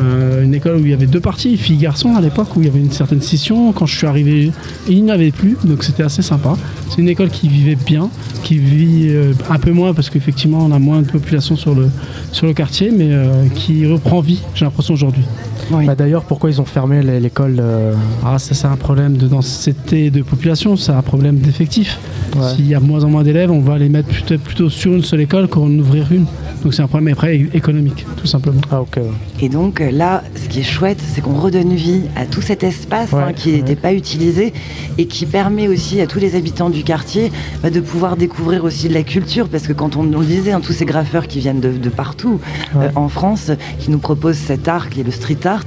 [0.00, 2.70] Euh, une école où il y avait deux parties, filles-garçons à l'époque, où il y
[2.70, 3.72] avait une certaine scission.
[3.72, 4.52] Quand je suis arrivé,
[4.88, 6.54] il n'y en avait plus, donc c'était assez sympa.
[6.88, 8.08] C'est une école qui vivait bien,
[8.44, 11.88] qui vit euh, un peu moins parce qu'effectivement on a moins de population sur le,
[12.32, 15.24] sur le quartier, mais euh, qui reprend vie, j'ai l'impression aujourd'hui.
[15.70, 17.92] Bah, D'ailleurs, pourquoi ils ont fermé l'é- l'école euh,
[18.24, 21.98] Ah, ça, c'est un problème de densité de population, c'est un problème d'effectif.
[22.36, 22.42] Ouais.
[22.54, 25.02] S'il y a moins en moins d'élèves, on va les mettre plutôt, plutôt sur une
[25.02, 26.24] seule école qu'en ouvrir une.
[26.62, 28.60] Donc c'est un problème après économique, tout simplement.
[28.70, 28.98] Ah, ok.
[29.40, 33.12] Et donc là, ce qui est chouette, c'est qu'on redonne vie à tout cet espace
[33.12, 34.52] hein, qui n'était pas utilisé
[34.96, 37.30] et qui permet aussi à tous les habitants du quartier
[37.62, 39.48] bah, de pouvoir découvrir aussi de la culture.
[39.48, 41.88] Parce que quand on, on le disait, hein, tous ces graffeurs qui viennent de, de
[41.88, 42.40] partout
[42.76, 45.64] euh, en France, qui nous proposent cet art qui est le street art,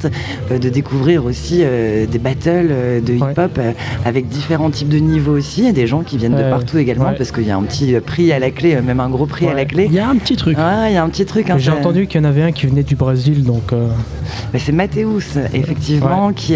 [0.51, 2.67] euh, de découvrir aussi euh, des battles
[3.03, 3.59] de hip-hop
[4.05, 5.67] avec différents types de niveaux aussi.
[5.67, 8.31] A des gens qui viennent de partout également parce qu'il y a un petit prix
[8.31, 9.85] à la clé, même un gros prix à la clé.
[9.89, 10.57] Il y a un petit truc.
[10.57, 11.49] Il y a un petit truc.
[11.49, 13.71] hein, J'ai entendu qu'il y en avait un qui venait du Brésil, donc.
[13.71, 16.55] bah, c'est Mathéus, effectivement, qui,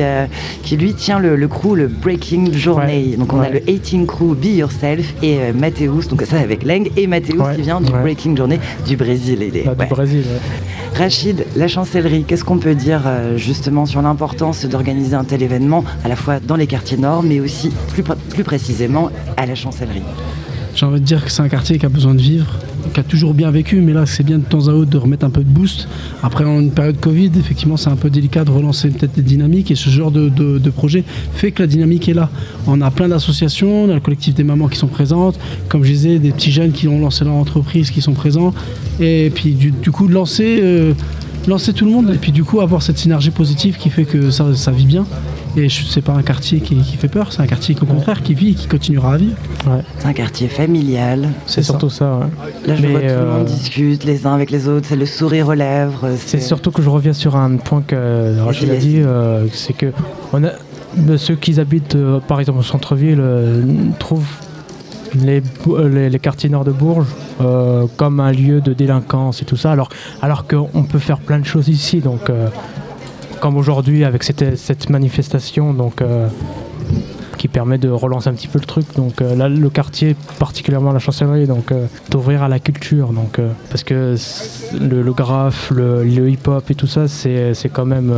[0.63, 3.15] qui lui tient le, le crew, le Breaking Journey.
[3.17, 7.07] Donc on a le 18 crew Be Yourself et Mathéus, donc ça avec Leng, et
[7.07, 7.55] Mathéus Ouais.
[7.55, 8.01] qui vient du Ouais.
[8.01, 9.39] Breaking Journey du Brésil.
[9.41, 9.89] Il est- bah, du.
[9.89, 10.23] Brésil.
[10.95, 15.83] Rachid, la chancellerie, qu'est-ce qu'on peut dire euh, justement sur l'importance d'organiser un tel événement,
[16.03, 19.55] à la fois dans les quartiers nord, mais aussi plus, pr- plus précisément à la
[19.55, 20.03] chancellerie?
[20.73, 22.47] J'ai envie de dire que c'est un quartier qui a besoin de vivre,
[22.93, 25.25] qui a toujours bien vécu, mais là c'est bien de temps à autre de remettre
[25.25, 25.87] un peu de boost.
[26.23, 29.71] Après en une période Covid, effectivement c'est un peu délicat de relancer peut-être des dynamiques
[29.71, 32.29] et ce genre de, projet fait que la dynamique est là.
[32.67, 35.91] On a plein d'associations, on a le collectif des mamans qui sont présentes, comme je
[35.91, 38.53] disais, des petits jeunes qui ont lancé leur entreprise qui sont présents,
[38.99, 40.93] et puis du, du coup de lancer, euh,
[41.49, 44.31] lancer tout le monde et puis du coup avoir cette synergie positive qui fait que
[44.31, 45.05] ça, ça vit bien.
[45.57, 47.85] Et je- c'est pas un quartier qui, qui fait peur, c'est un quartier qui, au
[47.85, 49.35] contraire qui vit et qui continuera à vivre.
[49.99, 51.29] C'est un quartier familial.
[51.45, 52.19] C'est surtout ça.
[52.19, 52.25] ouais.
[52.67, 54.95] Là, je Mais, vois tout le euh, monde discute les uns avec les autres, c'est
[54.95, 56.09] le sourire aux lèvres.
[56.17, 59.93] C'est surtout que je reviens sur un point que Rachel a dit, euh, c'est que
[60.33, 60.49] on a,
[61.17, 63.61] ceux qui habitent euh, par exemple au centre-ville euh,
[63.99, 64.25] trouvent
[65.15, 67.07] euh, les- les quartiers nord de Bourges
[67.41, 69.89] euh, comme un lieu de délinquance et tout ça, alors,
[70.21, 71.99] alors qu'on peut faire plein de choses ici.
[72.01, 72.47] Donc, euh,
[73.39, 76.01] comme aujourd'hui avec cette, cette manifestation donc,
[77.37, 78.85] qui permet de relancer un petit peu le truc.
[78.95, 81.71] Donc là, le quartier, particulièrement la chancellerie, donc
[82.09, 83.09] d'ouvrir à la culture.
[83.09, 83.39] Donc,
[83.69, 84.15] parce que
[84.79, 88.11] le, graphe, le, le hip-hop et tout ça, c'est quand même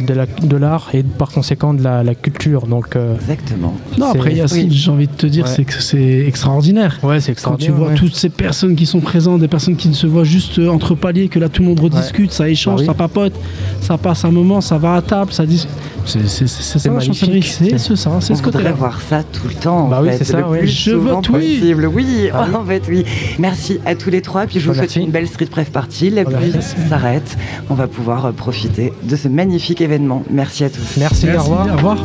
[0.00, 2.66] de la- de l'art et par conséquent de la, la culture.
[2.66, 3.74] Donc, euh, Exactement.
[3.98, 5.50] Non, après, Yacine, j'ai envie de te dire, Ouais.
[5.54, 6.98] c'est que c'est extraordinaire.
[7.02, 7.94] Ouais, c'est Quand tu vois ouais.
[7.94, 10.94] toutes ces personnes qui sont présentes, des personnes qui ne se voient juste euh, entre
[10.94, 12.86] paliers, que là tout le monde rediscute, ça échange, Bah oui.
[12.86, 13.32] ça papote,
[13.80, 15.66] ça passe un moment, ça va à table, ça dit.
[16.06, 17.44] C'est ça magnifique.
[17.44, 18.72] c'est ce ça, c'est On ce côté-là.
[18.72, 19.88] voir ça tout le temps.
[19.88, 20.58] Bah en oui, fait, c'est ça, le oui.
[20.60, 21.58] plus Je vote oui.
[21.58, 21.86] possible.
[21.94, 22.54] Oui, Ah oui.
[22.62, 23.04] en fait, oui.
[23.38, 24.46] Merci à tous les trois.
[24.46, 25.00] Puis je vous souhaite merci.
[25.00, 26.08] une belle street pref party.
[26.08, 26.52] La pluie
[26.88, 27.36] s'arrête.
[27.68, 29.87] On va pouvoir euh, profiter de ce magnifique événement.
[30.30, 30.96] Merci à tous.
[30.98, 31.66] Merci, au revoir.
[31.66, 31.96] Au revoir.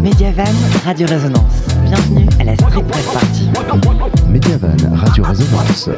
[0.00, 0.44] Mediavan,
[0.84, 1.42] Radio Résonance.
[1.84, 3.50] Bienvenue à la street pref party.
[4.30, 5.90] Mediavan, Radio Résonance.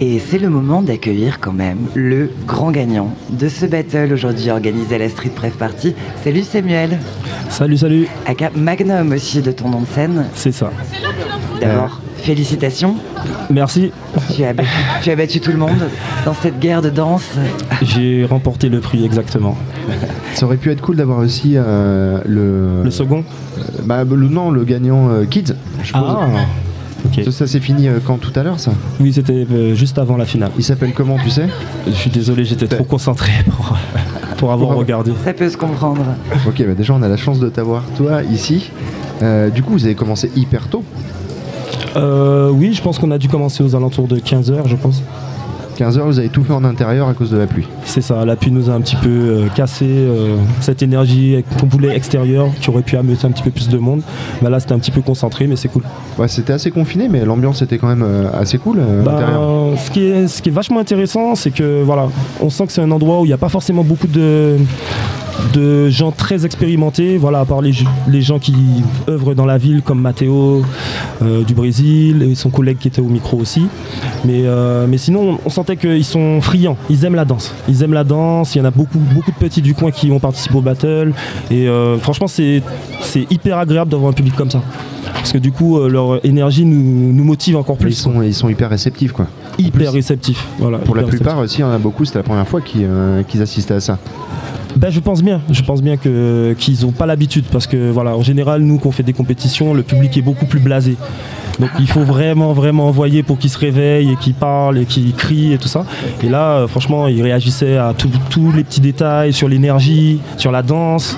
[0.00, 4.96] Et c'est le moment d'accueillir quand même le grand gagnant de ce battle aujourd'hui organisé
[4.96, 5.94] à la Street Pref Party.
[6.22, 6.98] Salut Samuel.
[7.50, 8.08] Salut, salut.
[8.26, 10.26] Aka Magnum aussi de ton nom de scène.
[10.34, 10.70] C'est ça.
[11.60, 12.96] D'abord, félicitations.
[13.50, 13.92] Merci.
[14.34, 14.68] Tu as, battu,
[15.02, 15.88] tu as battu tout le monde
[16.24, 17.24] dans cette guerre de danse.
[17.82, 19.56] J'ai remporté le prix exactement.
[20.34, 22.82] Ça aurait pu être cool d'avoir aussi euh, le.
[22.84, 23.24] Le second
[23.58, 25.54] Euh, bah, le, Non, le gagnant euh, Kids.
[25.82, 25.92] Je.
[25.94, 26.26] Ah.
[27.06, 27.24] Ok.
[27.24, 28.18] Ça, ça s'est fini euh, quand?
[28.18, 28.72] Tout à l'heure, ça?
[29.00, 30.50] Oui, c'était euh, juste avant la finale.
[30.58, 31.48] Il s'appelle comment, tu sais?
[31.86, 33.76] Je suis désolé, j'étais trop concentré pour,
[34.36, 35.12] pour avoir regardé.
[35.24, 36.04] Ça peut se comprendre.
[36.46, 38.70] Ok, bah déjà, on a la chance de t'avoir, toi, ici.
[39.22, 40.84] Euh, du coup, vous avez commencé hyper tôt.
[41.96, 45.02] Euh, oui, je pense qu'on a dû commencer aux alentours de 15h, je pense.
[45.76, 47.68] 15h, vous avez tout fait en intérieur à cause de la pluie.
[47.84, 51.66] C'est ça, la pluie nous a un petit peu euh, cassé euh, cette énergie qu'on
[51.66, 54.02] voulait extérieure, qui aurait pu amener un petit peu plus de monde.
[54.42, 55.82] Bah là, c'était un petit peu concentré, mais c'est cool.
[56.18, 59.20] Ouais, c'était assez confiné, mais l'ambiance était quand même euh, assez cool Bah,
[59.76, 62.08] ce, qui est, ce qui est vachement intéressant, c'est que voilà,
[62.40, 64.56] on sent que c'est un endroit où il n'y a pas forcément beaucoup de,
[65.52, 67.72] de gens très expérimentés, voilà, à part les,
[68.08, 68.54] les gens qui
[69.08, 70.62] œuvrent dans la ville, comme Matteo
[71.22, 73.66] euh, du Brésil et son collègue qui était au micro aussi.
[74.24, 77.54] Mais, euh, mais sinon, on sentait qu'ils sont friands, ils aiment la danse.
[77.68, 80.10] Ils aiment la danse, il y en a beaucoup, beaucoup de petits du coin qui
[80.10, 81.12] ont participé au battle.
[81.50, 82.62] Et euh, franchement, c'est
[83.30, 84.62] hyper agréable d'avoir un public comme ça.
[85.26, 87.90] Parce que du coup, euh, leur énergie nous, nous motive encore plus.
[87.90, 89.26] Ils sont, ils sont hyper réceptifs, quoi.
[89.58, 90.46] hyper réceptifs.
[90.58, 92.86] Voilà, Pour la plupart aussi, il y en a beaucoup, c'était la première fois qu'ils
[92.88, 93.98] euh, qu'ils assistaient à ça.
[94.76, 98.14] Ben, je pense bien, je pense bien que qu'ils n'ont pas l'habitude parce que voilà,
[98.14, 100.96] en général, nous qu'on fait des compétitions, le public est beaucoup plus blasé.
[101.58, 105.14] Donc il faut vraiment vraiment envoyer pour qu'ils se réveillent et qu'ils parlent et qu'ils
[105.14, 105.86] crient et tout ça.
[106.22, 110.62] Et là, euh, franchement, ils réagissaient à tous les petits détails sur l'énergie, sur la
[110.62, 111.16] danse.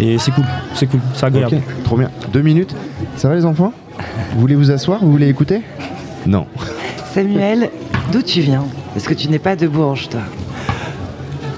[0.00, 1.56] Et c'est cool, c'est cool, c'est agréable.
[1.56, 2.10] Ok, trop bien.
[2.32, 2.74] Deux minutes.
[3.16, 3.74] Ça va les enfants?
[4.32, 5.00] Vous voulez vous asseoir?
[5.04, 5.60] Vous voulez écouter?
[6.26, 6.46] Non.
[7.12, 7.70] Samuel,
[8.10, 8.64] d'où tu viens?
[8.94, 10.20] Parce que tu n'es pas de Bourges, toi.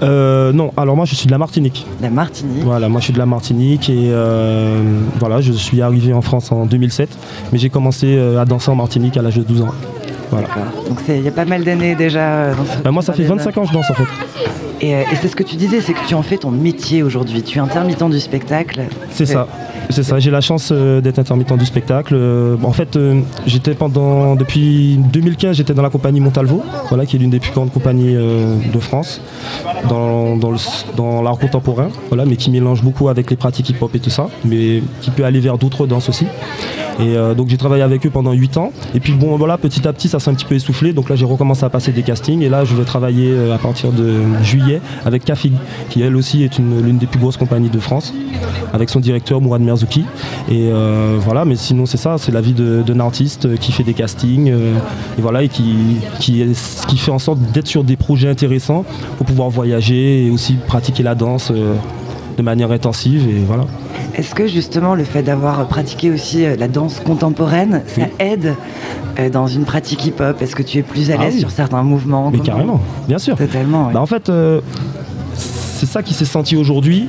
[0.02, 1.86] Euh, non, alors moi je suis de la Martinique.
[2.02, 2.62] La Martinique.
[2.64, 4.80] Voilà, moi je suis de la Martinique et euh,
[5.18, 7.08] voilà, je suis arrivé en France en 2007,
[7.52, 9.68] mais j'ai commencé euh, à danser en Martinique à l'âge de 12 ans.
[10.30, 10.48] Voilà.
[10.88, 12.20] Donc il y a pas mal d'années déjà.
[12.20, 14.04] euh, dans ce- Bah, moi ça fait 25 ans que je danse en fait.
[14.82, 17.42] Et, et c'est ce que tu disais, c'est que tu en fais ton métier aujourd'hui.
[17.42, 18.82] Tu es intermittent du spectacle.
[19.10, 19.46] C'est ça.
[19.90, 22.14] C'est ça, j'ai la chance euh, d'être intermittent du spectacle.
[22.16, 27.16] Euh, en fait, euh, j'étais pendant depuis 2015, j'étais dans la compagnie Montalvo, voilà, qui
[27.16, 29.20] est l'une des plus grandes compagnies de France
[29.88, 34.10] dans, dans l'art contemporain, voilà, mais qui mélange beaucoup avec les pratiques hip-hop et tout
[34.10, 36.26] ça, mais qui peut aller vers d'autres danses aussi.
[36.98, 38.72] Et euh, donc j'ai travaillé avec eux pendant 8 ans.
[38.94, 40.92] Et puis bon voilà, petit à petit ça s'est un petit peu essoufflé.
[40.92, 42.42] Donc là j'ai recommencé à passer des castings.
[42.42, 45.52] Et là je vais travailler euh, à partir de juillet avec Kafig,
[45.90, 48.14] qui elle aussi est une- l'une des plus grosses compagnies de France,
[48.72, 50.04] avec son directeur Mourad Merzouki.
[50.50, 53.94] Et euh, voilà, mais sinon c'est ça, c'est la vie d'un artiste qui fait des
[53.94, 54.48] castings.
[54.48, 55.74] et voilà, et qui,
[56.20, 56.44] qui,
[56.96, 58.84] fait en sorte d'être sur des projets intéressants
[59.18, 61.52] pour pouvoir voyager et aussi pratiquer la danse
[62.36, 63.28] de manière intensive.
[63.28, 63.64] Et voilà.
[64.14, 68.54] Est-ce que justement le fait d'avoir pratiqué aussi euh, la danse contemporaine, ça aide
[69.18, 70.40] euh, dans une pratique hip-hop?
[70.40, 71.40] Est-ce que tu es plus à Ah l'aise oui.
[71.40, 72.30] sur certains mouvements?
[72.30, 73.36] Mais carrément, bien sûr.
[73.36, 73.90] Totalement.
[73.92, 74.60] Bah, en fait, euh,
[75.34, 77.08] c'est ça qui s'est senti aujourd'hui.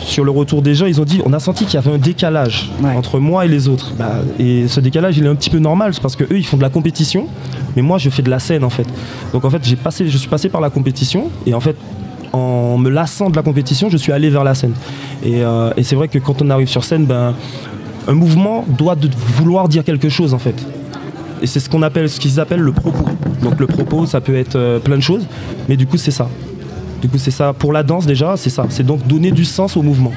[0.00, 1.98] Sur le retour des gens, ils ont dit on a senti qu'il y avait un
[1.98, 3.92] décalage entre moi et les autres.
[3.96, 6.44] Bah, et ce décalage, il est un petit peu normal, c'est parce que eux, ils
[6.44, 7.28] font de la compétition,
[7.76, 8.86] mais moi, je fais de la scène en fait.
[9.32, 11.76] Donc en fait, j'ai passé, je suis passé par la compétition, et en fait,
[12.32, 14.74] en me lassant de la compétition, je suis allé vers la scène.
[15.24, 17.34] Et, euh, c'est vrai que quand on arrive sur scène, ben
[18.08, 18.96] un mouvement doit
[19.36, 20.54] vouloir dire quelque chose en fait.
[21.40, 23.04] Et c'est ce qu'on appelle, ce qu'ils appellent le propos.
[23.42, 25.26] Donc le propos, ça peut être euh, plein de choses,
[25.68, 26.28] mais du coup c'est ça.
[27.00, 27.52] Du coup c'est ça.
[27.52, 28.64] Pour la danse déjà, c'est ça.
[28.68, 30.12] C'est donc donner du sens au mouvement.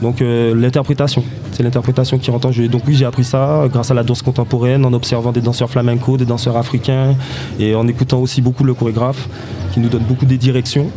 [0.00, 2.68] Donc euh, l'interprétation, c'est l'interprétation qui rentre en jeu.
[2.68, 6.16] Donc oui, j'ai appris ça grâce à la danse contemporaine, en observant des danseurs flamenco,
[6.16, 7.16] des danseurs africains,
[7.58, 9.28] et en écoutant aussi beaucoup le chorégraphe,
[9.72, 10.90] qui nous donne beaucoup des directions.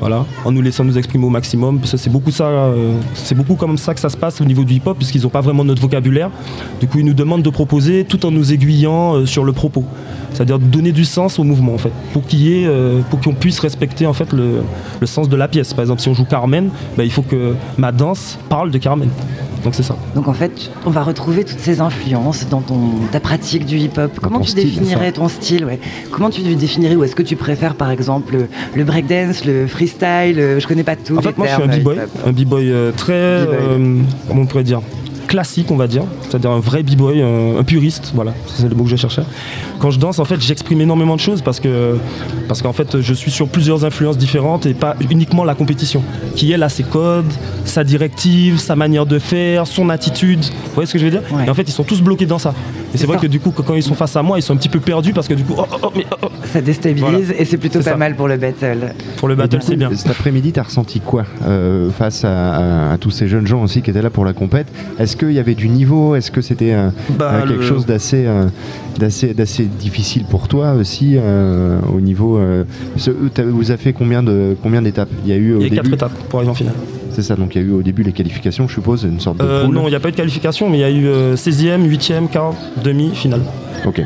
[0.00, 1.80] Voilà, en nous laissant nous exprimer au maximum.
[1.80, 5.30] Euh, c'est beaucoup comme ça que ça se passe au niveau du hip-hop, puisqu'ils n'ont
[5.30, 6.30] pas vraiment notre vocabulaire.
[6.80, 9.84] Du coup, ils nous demandent de proposer tout en nous aiguillant euh, sur le propos.
[10.32, 13.58] C'est-à-dire de donner du sens au mouvement, en fait, pour qu'il euh, pour qu'on puisse
[13.58, 14.62] respecter en fait le,
[15.00, 15.72] le sens de la pièce.
[15.72, 19.08] Par exemple, si on joue Carmen, bah, il faut que ma danse parle de Carmen.
[19.66, 19.96] Donc c'est ça.
[20.14, 22.78] Donc en fait, on va retrouver toutes ces influences dans ton,
[23.10, 24.12] ta pratique du hip-hop.
[24.22, 25.80] Comment tu style, définirais ton style ouais
[26.12, 28.46] Comment tu définirais ou est-ce que tu préfères par exemple le,
[28.76, 31.18] le breakdance, le freestyle euh, Je connais pas tout.
[31.18, 33.98] En fait, moi, je suis un b-boy, un b-boy euh, très, euh,
[34.28, 34.82] comment on pourrait dire,
[35.26, 38.84] classique, on va dire, c'est-à-dire un vrai b-boy, un, un puriste, voilà, c'est le mot
[38.84, 39.22] que je cherchais.
[39.78, 41.96] Quand je danse, en fait, j'exprime énormément de choses parce que,
[42.48, 46.02] parce qu'en fait, je suis sur plusieurs influences différentes et pas uniquement la compétition,
[46.34, 47.30] qui elle a ses codes,
[47.64, 50.40] sa directive, sa manière de faire, son attitude.
[50.44, 52.38] Vous voyez ce que je veux dire Et en fait, ils sont tous bloqués dans
[52.38, 52.54] ça.
[52.94, 53.22] Et c'est vrai ça.
[53.22, 55.12] que du coup, quand ils sont face à moi, ils sont un petit peu perdus
[55.12, 56.28] parce que du coup, oh, oh, oh, mais, oh, oh.
[56.52, 57.40] Ça déstabilise Voilà.
[57.40, 57.96] et c'est plutôt pas ça.
[57.96, 58.94] mal pour le battle.
[59.16, 59.90] Pour le battle, c'est bien.
[59.94, 62.54] Cet après-midi, tu as ressenti quoi euh, face à,
[62.90, 64.68] à- à tous ces jeunes gens aussi qui étaient là pour la compète?
[64.98, 66.14] Est-ce qu'il y avait du niveau?
[66.14, 68.46] Est-ce que c'était euh, Bah, euh, quelque le- chose d'assez euh,
[68.98, 72.64] d'assez d'assez difficile pour toi aussi euh, au niveau euh,
[72.96, 75.08] ce- t'as- Vous avez fait combien de combien d'étapes?
[75.24, 76.74] Il y a eu au Il y a début quatre étapes pour arriver en finale.
[77.12, 79.38] C'est ça, donc il y a eu au début les qualifications, je suppose, une sorte
[79.38, 81.06] de Euh, non, il n'y a pas eu de qualification, mais il y a eu
[81.06, 82.52] euh, 16e, 8e, quart,
[82.84, 83.40] demi, finale.
[83.86, 84.02] Ok.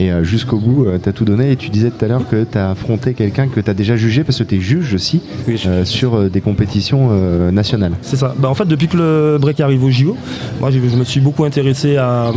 [0.00, 1.50] Et euh, jusqu'au bout, tu as tout donné.
[1.52, 3.96] Et tu disais tout à l'heure que tu as affronté quelqu'un que tu as déjà
[3.96, 5.20] jugé, parce que tu es juge aussi,
[5.66, 7.92] euh, sur euh, des compétitions euh, nationales.
[8.02, 8.32] C'est ça.
[8.38, 10.16] Bah, en fait, depuis que le break arrive au JO,
[10.60, 12.30] moi je me suis beaucoup intéressé à,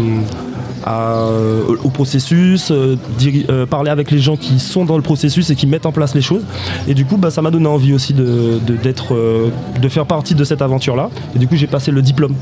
[0.85, 5.03] à, euh, au processus, euh, diri- euh, parler avec les gens qui sont dans le
[5.03, 6.43] processus et qui mettent en place les choses.
[6.87, 9.15] Et du coup, bah, ça m'a donné envie aussi de, d'être,
[9.81, 11.09] de faire partie de cette aventure-là.
[11.35, 12.35] Et du coup, j'ai passé le diplôme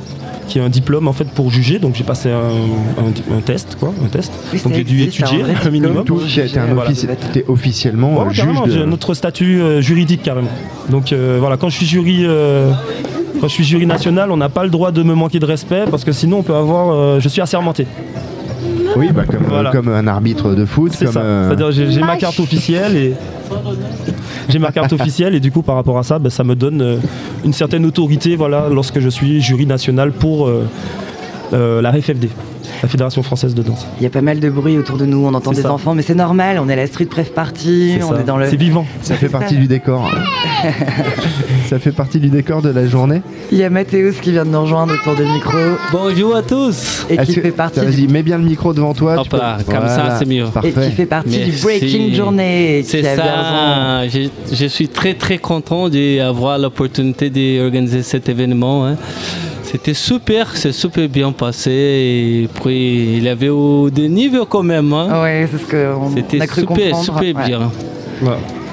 [0.47, 3.77] qui est un diplôme en fait pour juger donc j'ai passé un, un- un test
[3.79, 6.89] quoi un test Oui, donc j'ai dû étudier un un minimum t'es- t'es un Voilà.
[7.47, 8.71] officiellement Ouais, juge de...
[8.71, 10.49] j'ai notre statut euh, juridique carrément.
[10.89, 12.71] Donc euh, voilà, quand je suis jury, euh,
[13.39, 15.85] quand je suis jury national, on n'a pas le droit de me manquer de respect
[15.89, 17.87] parce que sinon on peut avoir, euh, je suis assermenté.
[18.97, 19.71] Oui, bah, comme, Voilà.
[19.71, 20.91] comme un arbitre de foot.
[20.95, 21.21] C'est ça.
[21.21, 23.13] euh, C'est-à-dire j'ai, j'ai ma carte officielle et
[24.49, 26.81] j'ai ma carte officielle et du coup par rapport à ça, bah, ça me donne
[26.81, 26.97] euh,
[27.45, 30.65] une certaine autorité, voilà, lorsque je suis jury national pour euh,
[31.53, 32.29] euh, la FFD,
[32.82, 33.86] la Fédération française de danse.
[33.99, 35.73] Il y a pas mal de bruit autour de nous, on entend C'est des ça.
[35.73, 38.21] enfants, mais c'est normal, on est à la street pref party, C'est on ça.
[38.21, 38.49] est dans le.
[38.49, 38.86] C'est vivant.
[39.01, 40.09] Ça fait partie du décor.
[41.69, 43.21] ça fait partie du décor de la journée.
[43.51, 45.57] Il y a Mathéus qui vient de nous rejoindre autour du micro.
[45.91, 47.05] Bonjour à tous.
[47.09, 49.13] Et qui Est-ce que- fait partie Vas-y, du- mets bien le micro devant toi.
[49.15, 50.45] tu Hop peux- là, comme ça, c'est mieux.
[50.45, 50.69] Parfait.
[50.69, 51.61] Et qui fait partie du Merci.
[51.63, 52.84] Breaking Journée.
[52.86, 54.07] C'est qui ça.
[54.07, 58.86] Je, je suis très très content d'avoir l'opportunité d'organiser cet événement.
[58.88, 58.95] hein.
[59.72, 61.72] C'était super, c'est super bien passé.
[61.72, 64.91] Et puis il y avait au des niveaux quand même.
[64.93, 65.22] hein.
[65.22, 67.03] Ouais, c'est ce qu'on C'était a cru super, comprendre.
[67.03, 67.47] super ouais.
[67.47, 67.59] bien.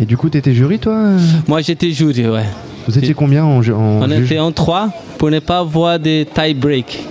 [0.00, 2.44] Et du coup, tu étais jury, toi euh Moi j'étais jury, ouais.
[2.88, 4.88] Vous étiez combien en, ju- en On juge était en trois
[5.18, 7.04] pour ne pas avoir des tie break.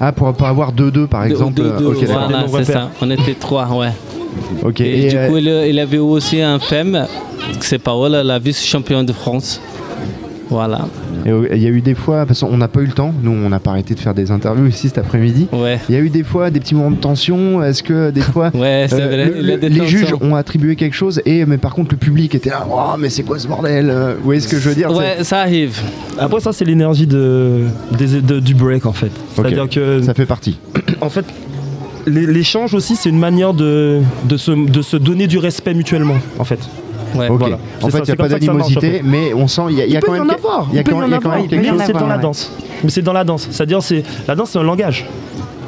[0.00, 1.54] Ah, pour pas avoir 2-2 par exemple.
[1.54, 2.28] Deux- deux- euh, ok, d'accord.
[2.28, 2.90] voilà, c'est ça.
[3.00, 3.92] On était trois, ouais.
[4.64, 7.06] Ok, Et, et, du euh, coup, il, il avait aussi un femme,
[7.60, 9.60] c'est Paola, la vice-championne de France.
[10.50, 10.80] Voilà.
[11.26, 13.12] Et euh, il y a eu des fois, parce qu'on n'a pas eu le temps,
[13.22, 15.48] nous on n'a pas arrêté de faire des interviews ici cet après-midi.
[15.88, 17.62] Il y a eu des fois des petits moments de tension.
[17.62, 21.58] Est-ce que des fois Ouais, le- des les juges ont attribué quelque chose et mais
[21.58, 24.40] par contre le public était là, oh, mais c'est quoi ce bordel Euh, Vous voyez
[24.40, 25.78] ce que je veux dire Ouais, ça arrive.
[26.18, 27.60] Après ça c'est l'énergie de,
[28.40, 29.10] du break en fait.
[29.34, 30.58] C'est-à-dire que ça fait partie.
[31.00, 31.24] En fait,
[32.06, 36.18] l'é- l'échange aussi c'est une manière de, de, se, de se donner du respect mutuellement
[36.38, 36.58] en fait.
[37.14, 37.38] Ouais, Ok.
[37.38, 37.58] voilà.
[37.82, 40.12] En fait, il n'y a pas d'animosité, mais on sent, il y a, y quand
[40.12, 40.24] même.
[40.24, 40.34] Il y en
[40.70, 41.36] il y a quand avoir.
[41.36, 41.82] même quelque Mais chose.
[41.86, 42.52] c'est dans la danse.
[42.84, 43.48] Mais c'est dans la danse.
[43.50, 45.06] C'est-à-dire, c'est la danse, c'est un langage.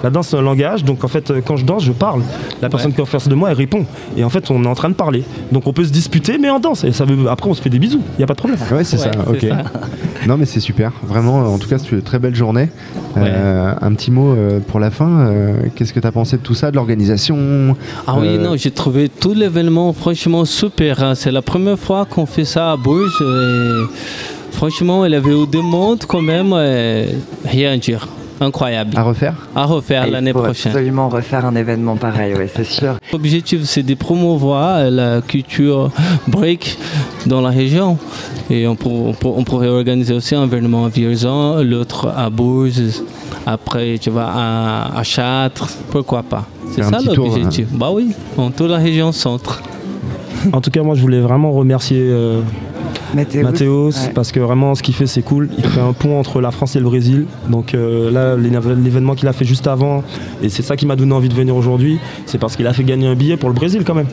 [0.05, 0.85] La danse, c'est un langage.
[0.85, 2.23] Donc, en fait, euh, quand je danse, je parle.
[2.63, 3.85] La personne qui est en face de moi, elle répond.
[4.17, 5.25] Et en fait, on est en train de parler.
[5.51, 6.85] Donc, on peut se disputer, mais en danse.
[6.85, 7.29] Et ça veut...
[7.29, 8.03] après, on se fait des bisous.
[8.15, 8.61] Il n'y a pas de problème.
[8.71, 9.47] Ouais, c'est ça, ok.
[10.27, 10.91] Non, mais c'est super.
[11.07, 12.71] Vraiment, en tout cas, c'est une très belle journée.
[13.19, 15.27] Euh, un petit mot euh, pour la fin.
[15.29, 17.77] euh, Qu'est-ce que tu as pensé de tout ça, de l'organisation?
[18.07, 21.03] Ah oui, Euh, non, j'ai trouvé tout l'événement franchement super.
[21.03, 21.15] hein.
[21.15, 23.21] C'est la première fois qu'on fait ça à Bourges.
[23.23, 26.53] et franchement, il y avait eu des mondes quand même.
[26.55, 27.07] et
[27.47, 28.09] rien à dire.
[28.41, 28.97] Incroyable.
[28.97, 30.73] À refaire À refaire Et l'année prochaine.
[30.73, 32.95] absolument refaire un événement pareil, ouais, c'est sûr.
[33.13, 35.91] L'objectif, c'est de promouvoir la culture
[36.27, 36.77] break
[37.27, 37.97] dans la région.
[38.51, 42.29] Et on, pour- on pour- on pourrait organiser aussi un événement à Vierzon, l'autre à
[42.31, 43.03] Bourges,
[43.47, 46.45] Après, tu vas à, à Châtres, pourquoi pas?
[46.75, 47.67] C'est ça l'objectif.
[47.73, 49.63] Bah oui, en toute la région centre.
[50.53, 52.41] En tout cas, moi, je voulais vraiment remercier euh,
[53.15, 54.13] Mathéos, Mathéos, ouais.
[54.15, 55.49] parce que vraiment, ce qu'il fait, c'est cool.
[55.59, 57.27] Il fait un pont entre la France et le Brésil.
[57.49, 60.03] Donc euh, là, l'événement qu'il a fait juste avant,
[60.43, 62.85] et c'est ça qui m'a donné envie de venir aujourd'hui, c'est parce qu'il a fait
[62.85, 64.07] gagner un billet pour le Brésil quand même.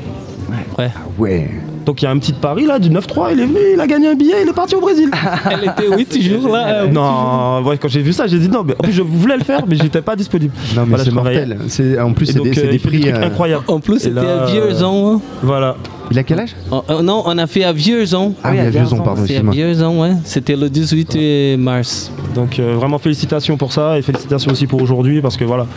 [0.77, 0.89] Ouais.
[1.17, 1.49] Ouais.
[1.85, 3.87] Donc il y a un petit pari là du 9-3, il est venu, il a
[3.87, 5.09] gagné un billet, il est parti au Brésil.
[5.51, 6.83] Elle était, oui, toujours là.
[6.83, 9.35] euh, non, ouais, quand j'ai vu ça, j'ai dit non, mais en plus je voulais
[9.37, 10.53] le faire, mais j'étais pas disponible.
[10.75, 11.57] Non, mais Voilà, c'est mortel.
[11.69, 13.09] C'est- En plus, c'est des, euh, des prix.
[13.09, 13.63] euh, incroyables.
[13.67, 15.15] En plus, c'était à Vierzon.
[15.15, 15.21] hein.
[15.41, 15.75] Voilà.
[16.11, 18.35] Il a quel âge Oh, oh, non, on a fait à Vierzon.
[18.43, 19.43] Ah oui, à Vierzon, pardon, C'est à.
[19.43, 20.11] Vierzon, ouais.
[20.25, 22.11] C'était le 18 mars.
[22.35, 25.67] Donc euh, vraiment félicitations pour ça et félicitations aussi pour aujourd'hui parce que voilà,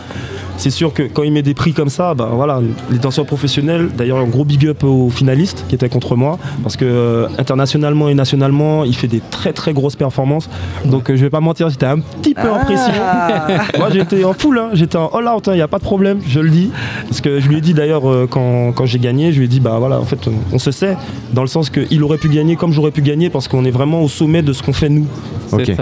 [0.57, 3.89] c'est sûr que quand il met des prix comme ça, bah voilà, les danseurs professionnels,
[3.95, 8.09] d'ailleurs un gros big up aux finalistes qui étaient contre moi parce que euh, internationalement
[8.09, 10.49] et nationalement, il fait des très très grosses performances.
[10.85, 12.93] Donc euh, je vais pas mentir, j'étais un petit peu en pression.
[13.77, 16.19] moi j'étais en full, hein, j'étais en all out, il n'y a pas de problème,
[16.27, 16.71] je le dis.
[17.07, 19.49] Parce que je lui ai dit d'ailleurs euh, quand, quand j'ai gagné, je lui ai
[19.49, 20.19] dit bah voilà, en fait
[20.51, 20.97] on, se sait
[21.33, 24.01] dans le sens qu'il aurait pu gagner comme j'aurais pu gagner parce qu'on est vraiment
[24.01, 25.07] au sommet de ce qu'on fait nous.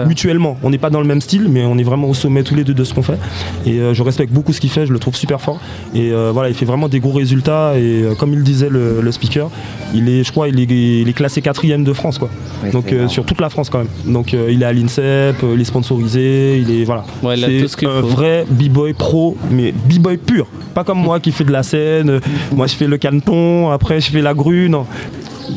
[0.06, 2.54] Mutuellement, on n'est pas dans le même style, mais on est vraiment au sommet tous
[2.54, 3.18] les deux de ce qu'on fait.
[3.66, 5.60] Et euh, je respecte beaucoup ce qu'il fait, je le trouve super fort.
[5.94, 7.72] Et euh, voilà, il fait vraiment des gros résultats.
[7.76, 9.50] Et euh, comme il disait le, le speaker,
[9.94, 10.64] il est, je crois, il est,
[11.02, 12.30] il est classé quatrième de France, quoi.
[12.62, 13.88] Ouais, Donc euh, sur toute la France quand même.
[14.12, 17.04] Donc euh, il est à l'INSEP, euh, il est sponsorisé, il est voilà.
[17.22, 18.06] Ouais, C'est ce un faut.
[18.08, 20.46] vrai b-boy pro, mais b-boy pur.
[20.74, 22.20] Pas comme moi qui fais de la scène.
[22.52, 24.68] Moi je fais le caneton, après je fais la grue.
[24.68, 24.86] Non.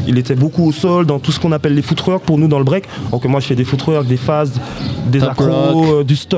[0.07, 2.59] Il était beaucoup au sol dans tout ce qu'on appelle les footwork pour nous dans
[2.59, 2.85] le break.
[3.11, 4.53] Donc moi je fais des footwork, des phases,
[5.07, 6.37] des Top accros, euh, du style.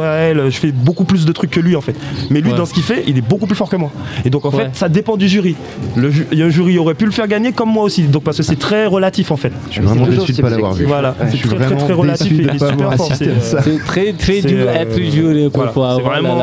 [0.50, 1.95] Je fais beaucoup plus de trucs que lui en fait.
[2.30, 2.58] Mais lui Ouais.
[2.58, 3.91] dans ce qu'il fait, il est beaucoup plus fort que moi.
[4.26, 4.66] Et donc en Ouais.
[4.66, 5.56] fait ça dépend du jury.
[5.95, 8.04] Le ju- il y a un jury aurait pu le faire gagner comme moi aussi.
[8.04, 9.52] Donc parce que c'est très relatif en fait.
[9.68, 10.86] Je suis vraiment déçu de ne pas l'avoir vu.
[10.86, 13.12] Voilà, c'est très, très, très relatif et de il est super fort.
[13.12, 15.95] assisté c'est, à très, très dur euh, être juré voilà, parfois.
[15.97, 16.39] c'est vraiment,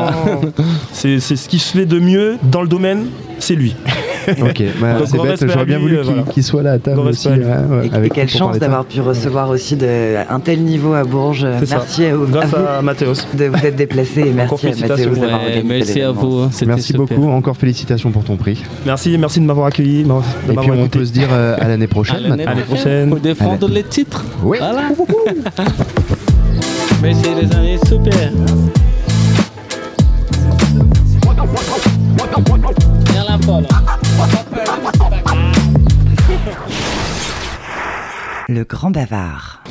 [0.91, 3.05] c'est ce qui se fait de mieux dans le domaine,
[3.39, 3.75] c'est lui.
[4.41, 6.31] Ok, bah, c'est bête, j'aurais bien voulu euh, qu'il voilà.
[6.31, 7.27] qu'il soit là à table Grand aussi.
[7.29, 10.61] ouais, ouais, Et, et avec quelle pour chance d'avoir pu recevoir aussi de, un tel
[10.63, 11.45] niveau à Bourges.
[11.59, 11.77] C'est ça.
[11.77, 13.13] merci à, vous- Grâce à à Mathéos.
[13.33, 15.09] de vous être déplacé et merci à félicitations.
[15.11, 16.37] Mathéos d'avoir Ouais, organisé merci à vous.
[16.39, 17.01] hein, Merci super.
[17.05, 18.61] beaucoup, encore félicitations pour ton prix.
[18.85, 20.11] Merci, merci de m'avoir accueilli, de
[20.51, 22.31] Et puis on peut se dire euh, à l'année prochaine.
[22.31, 24.23] À l'année prochaine, pour défendre les titres.
[24.43, 24.57] Oui.
[24.59, 24.89] Voilà.
[27.01, 28.31] Merci les amis, super.
[33.11, 33.63] Viens là, Paul.
[38.49, 39.61] Le grand bavard.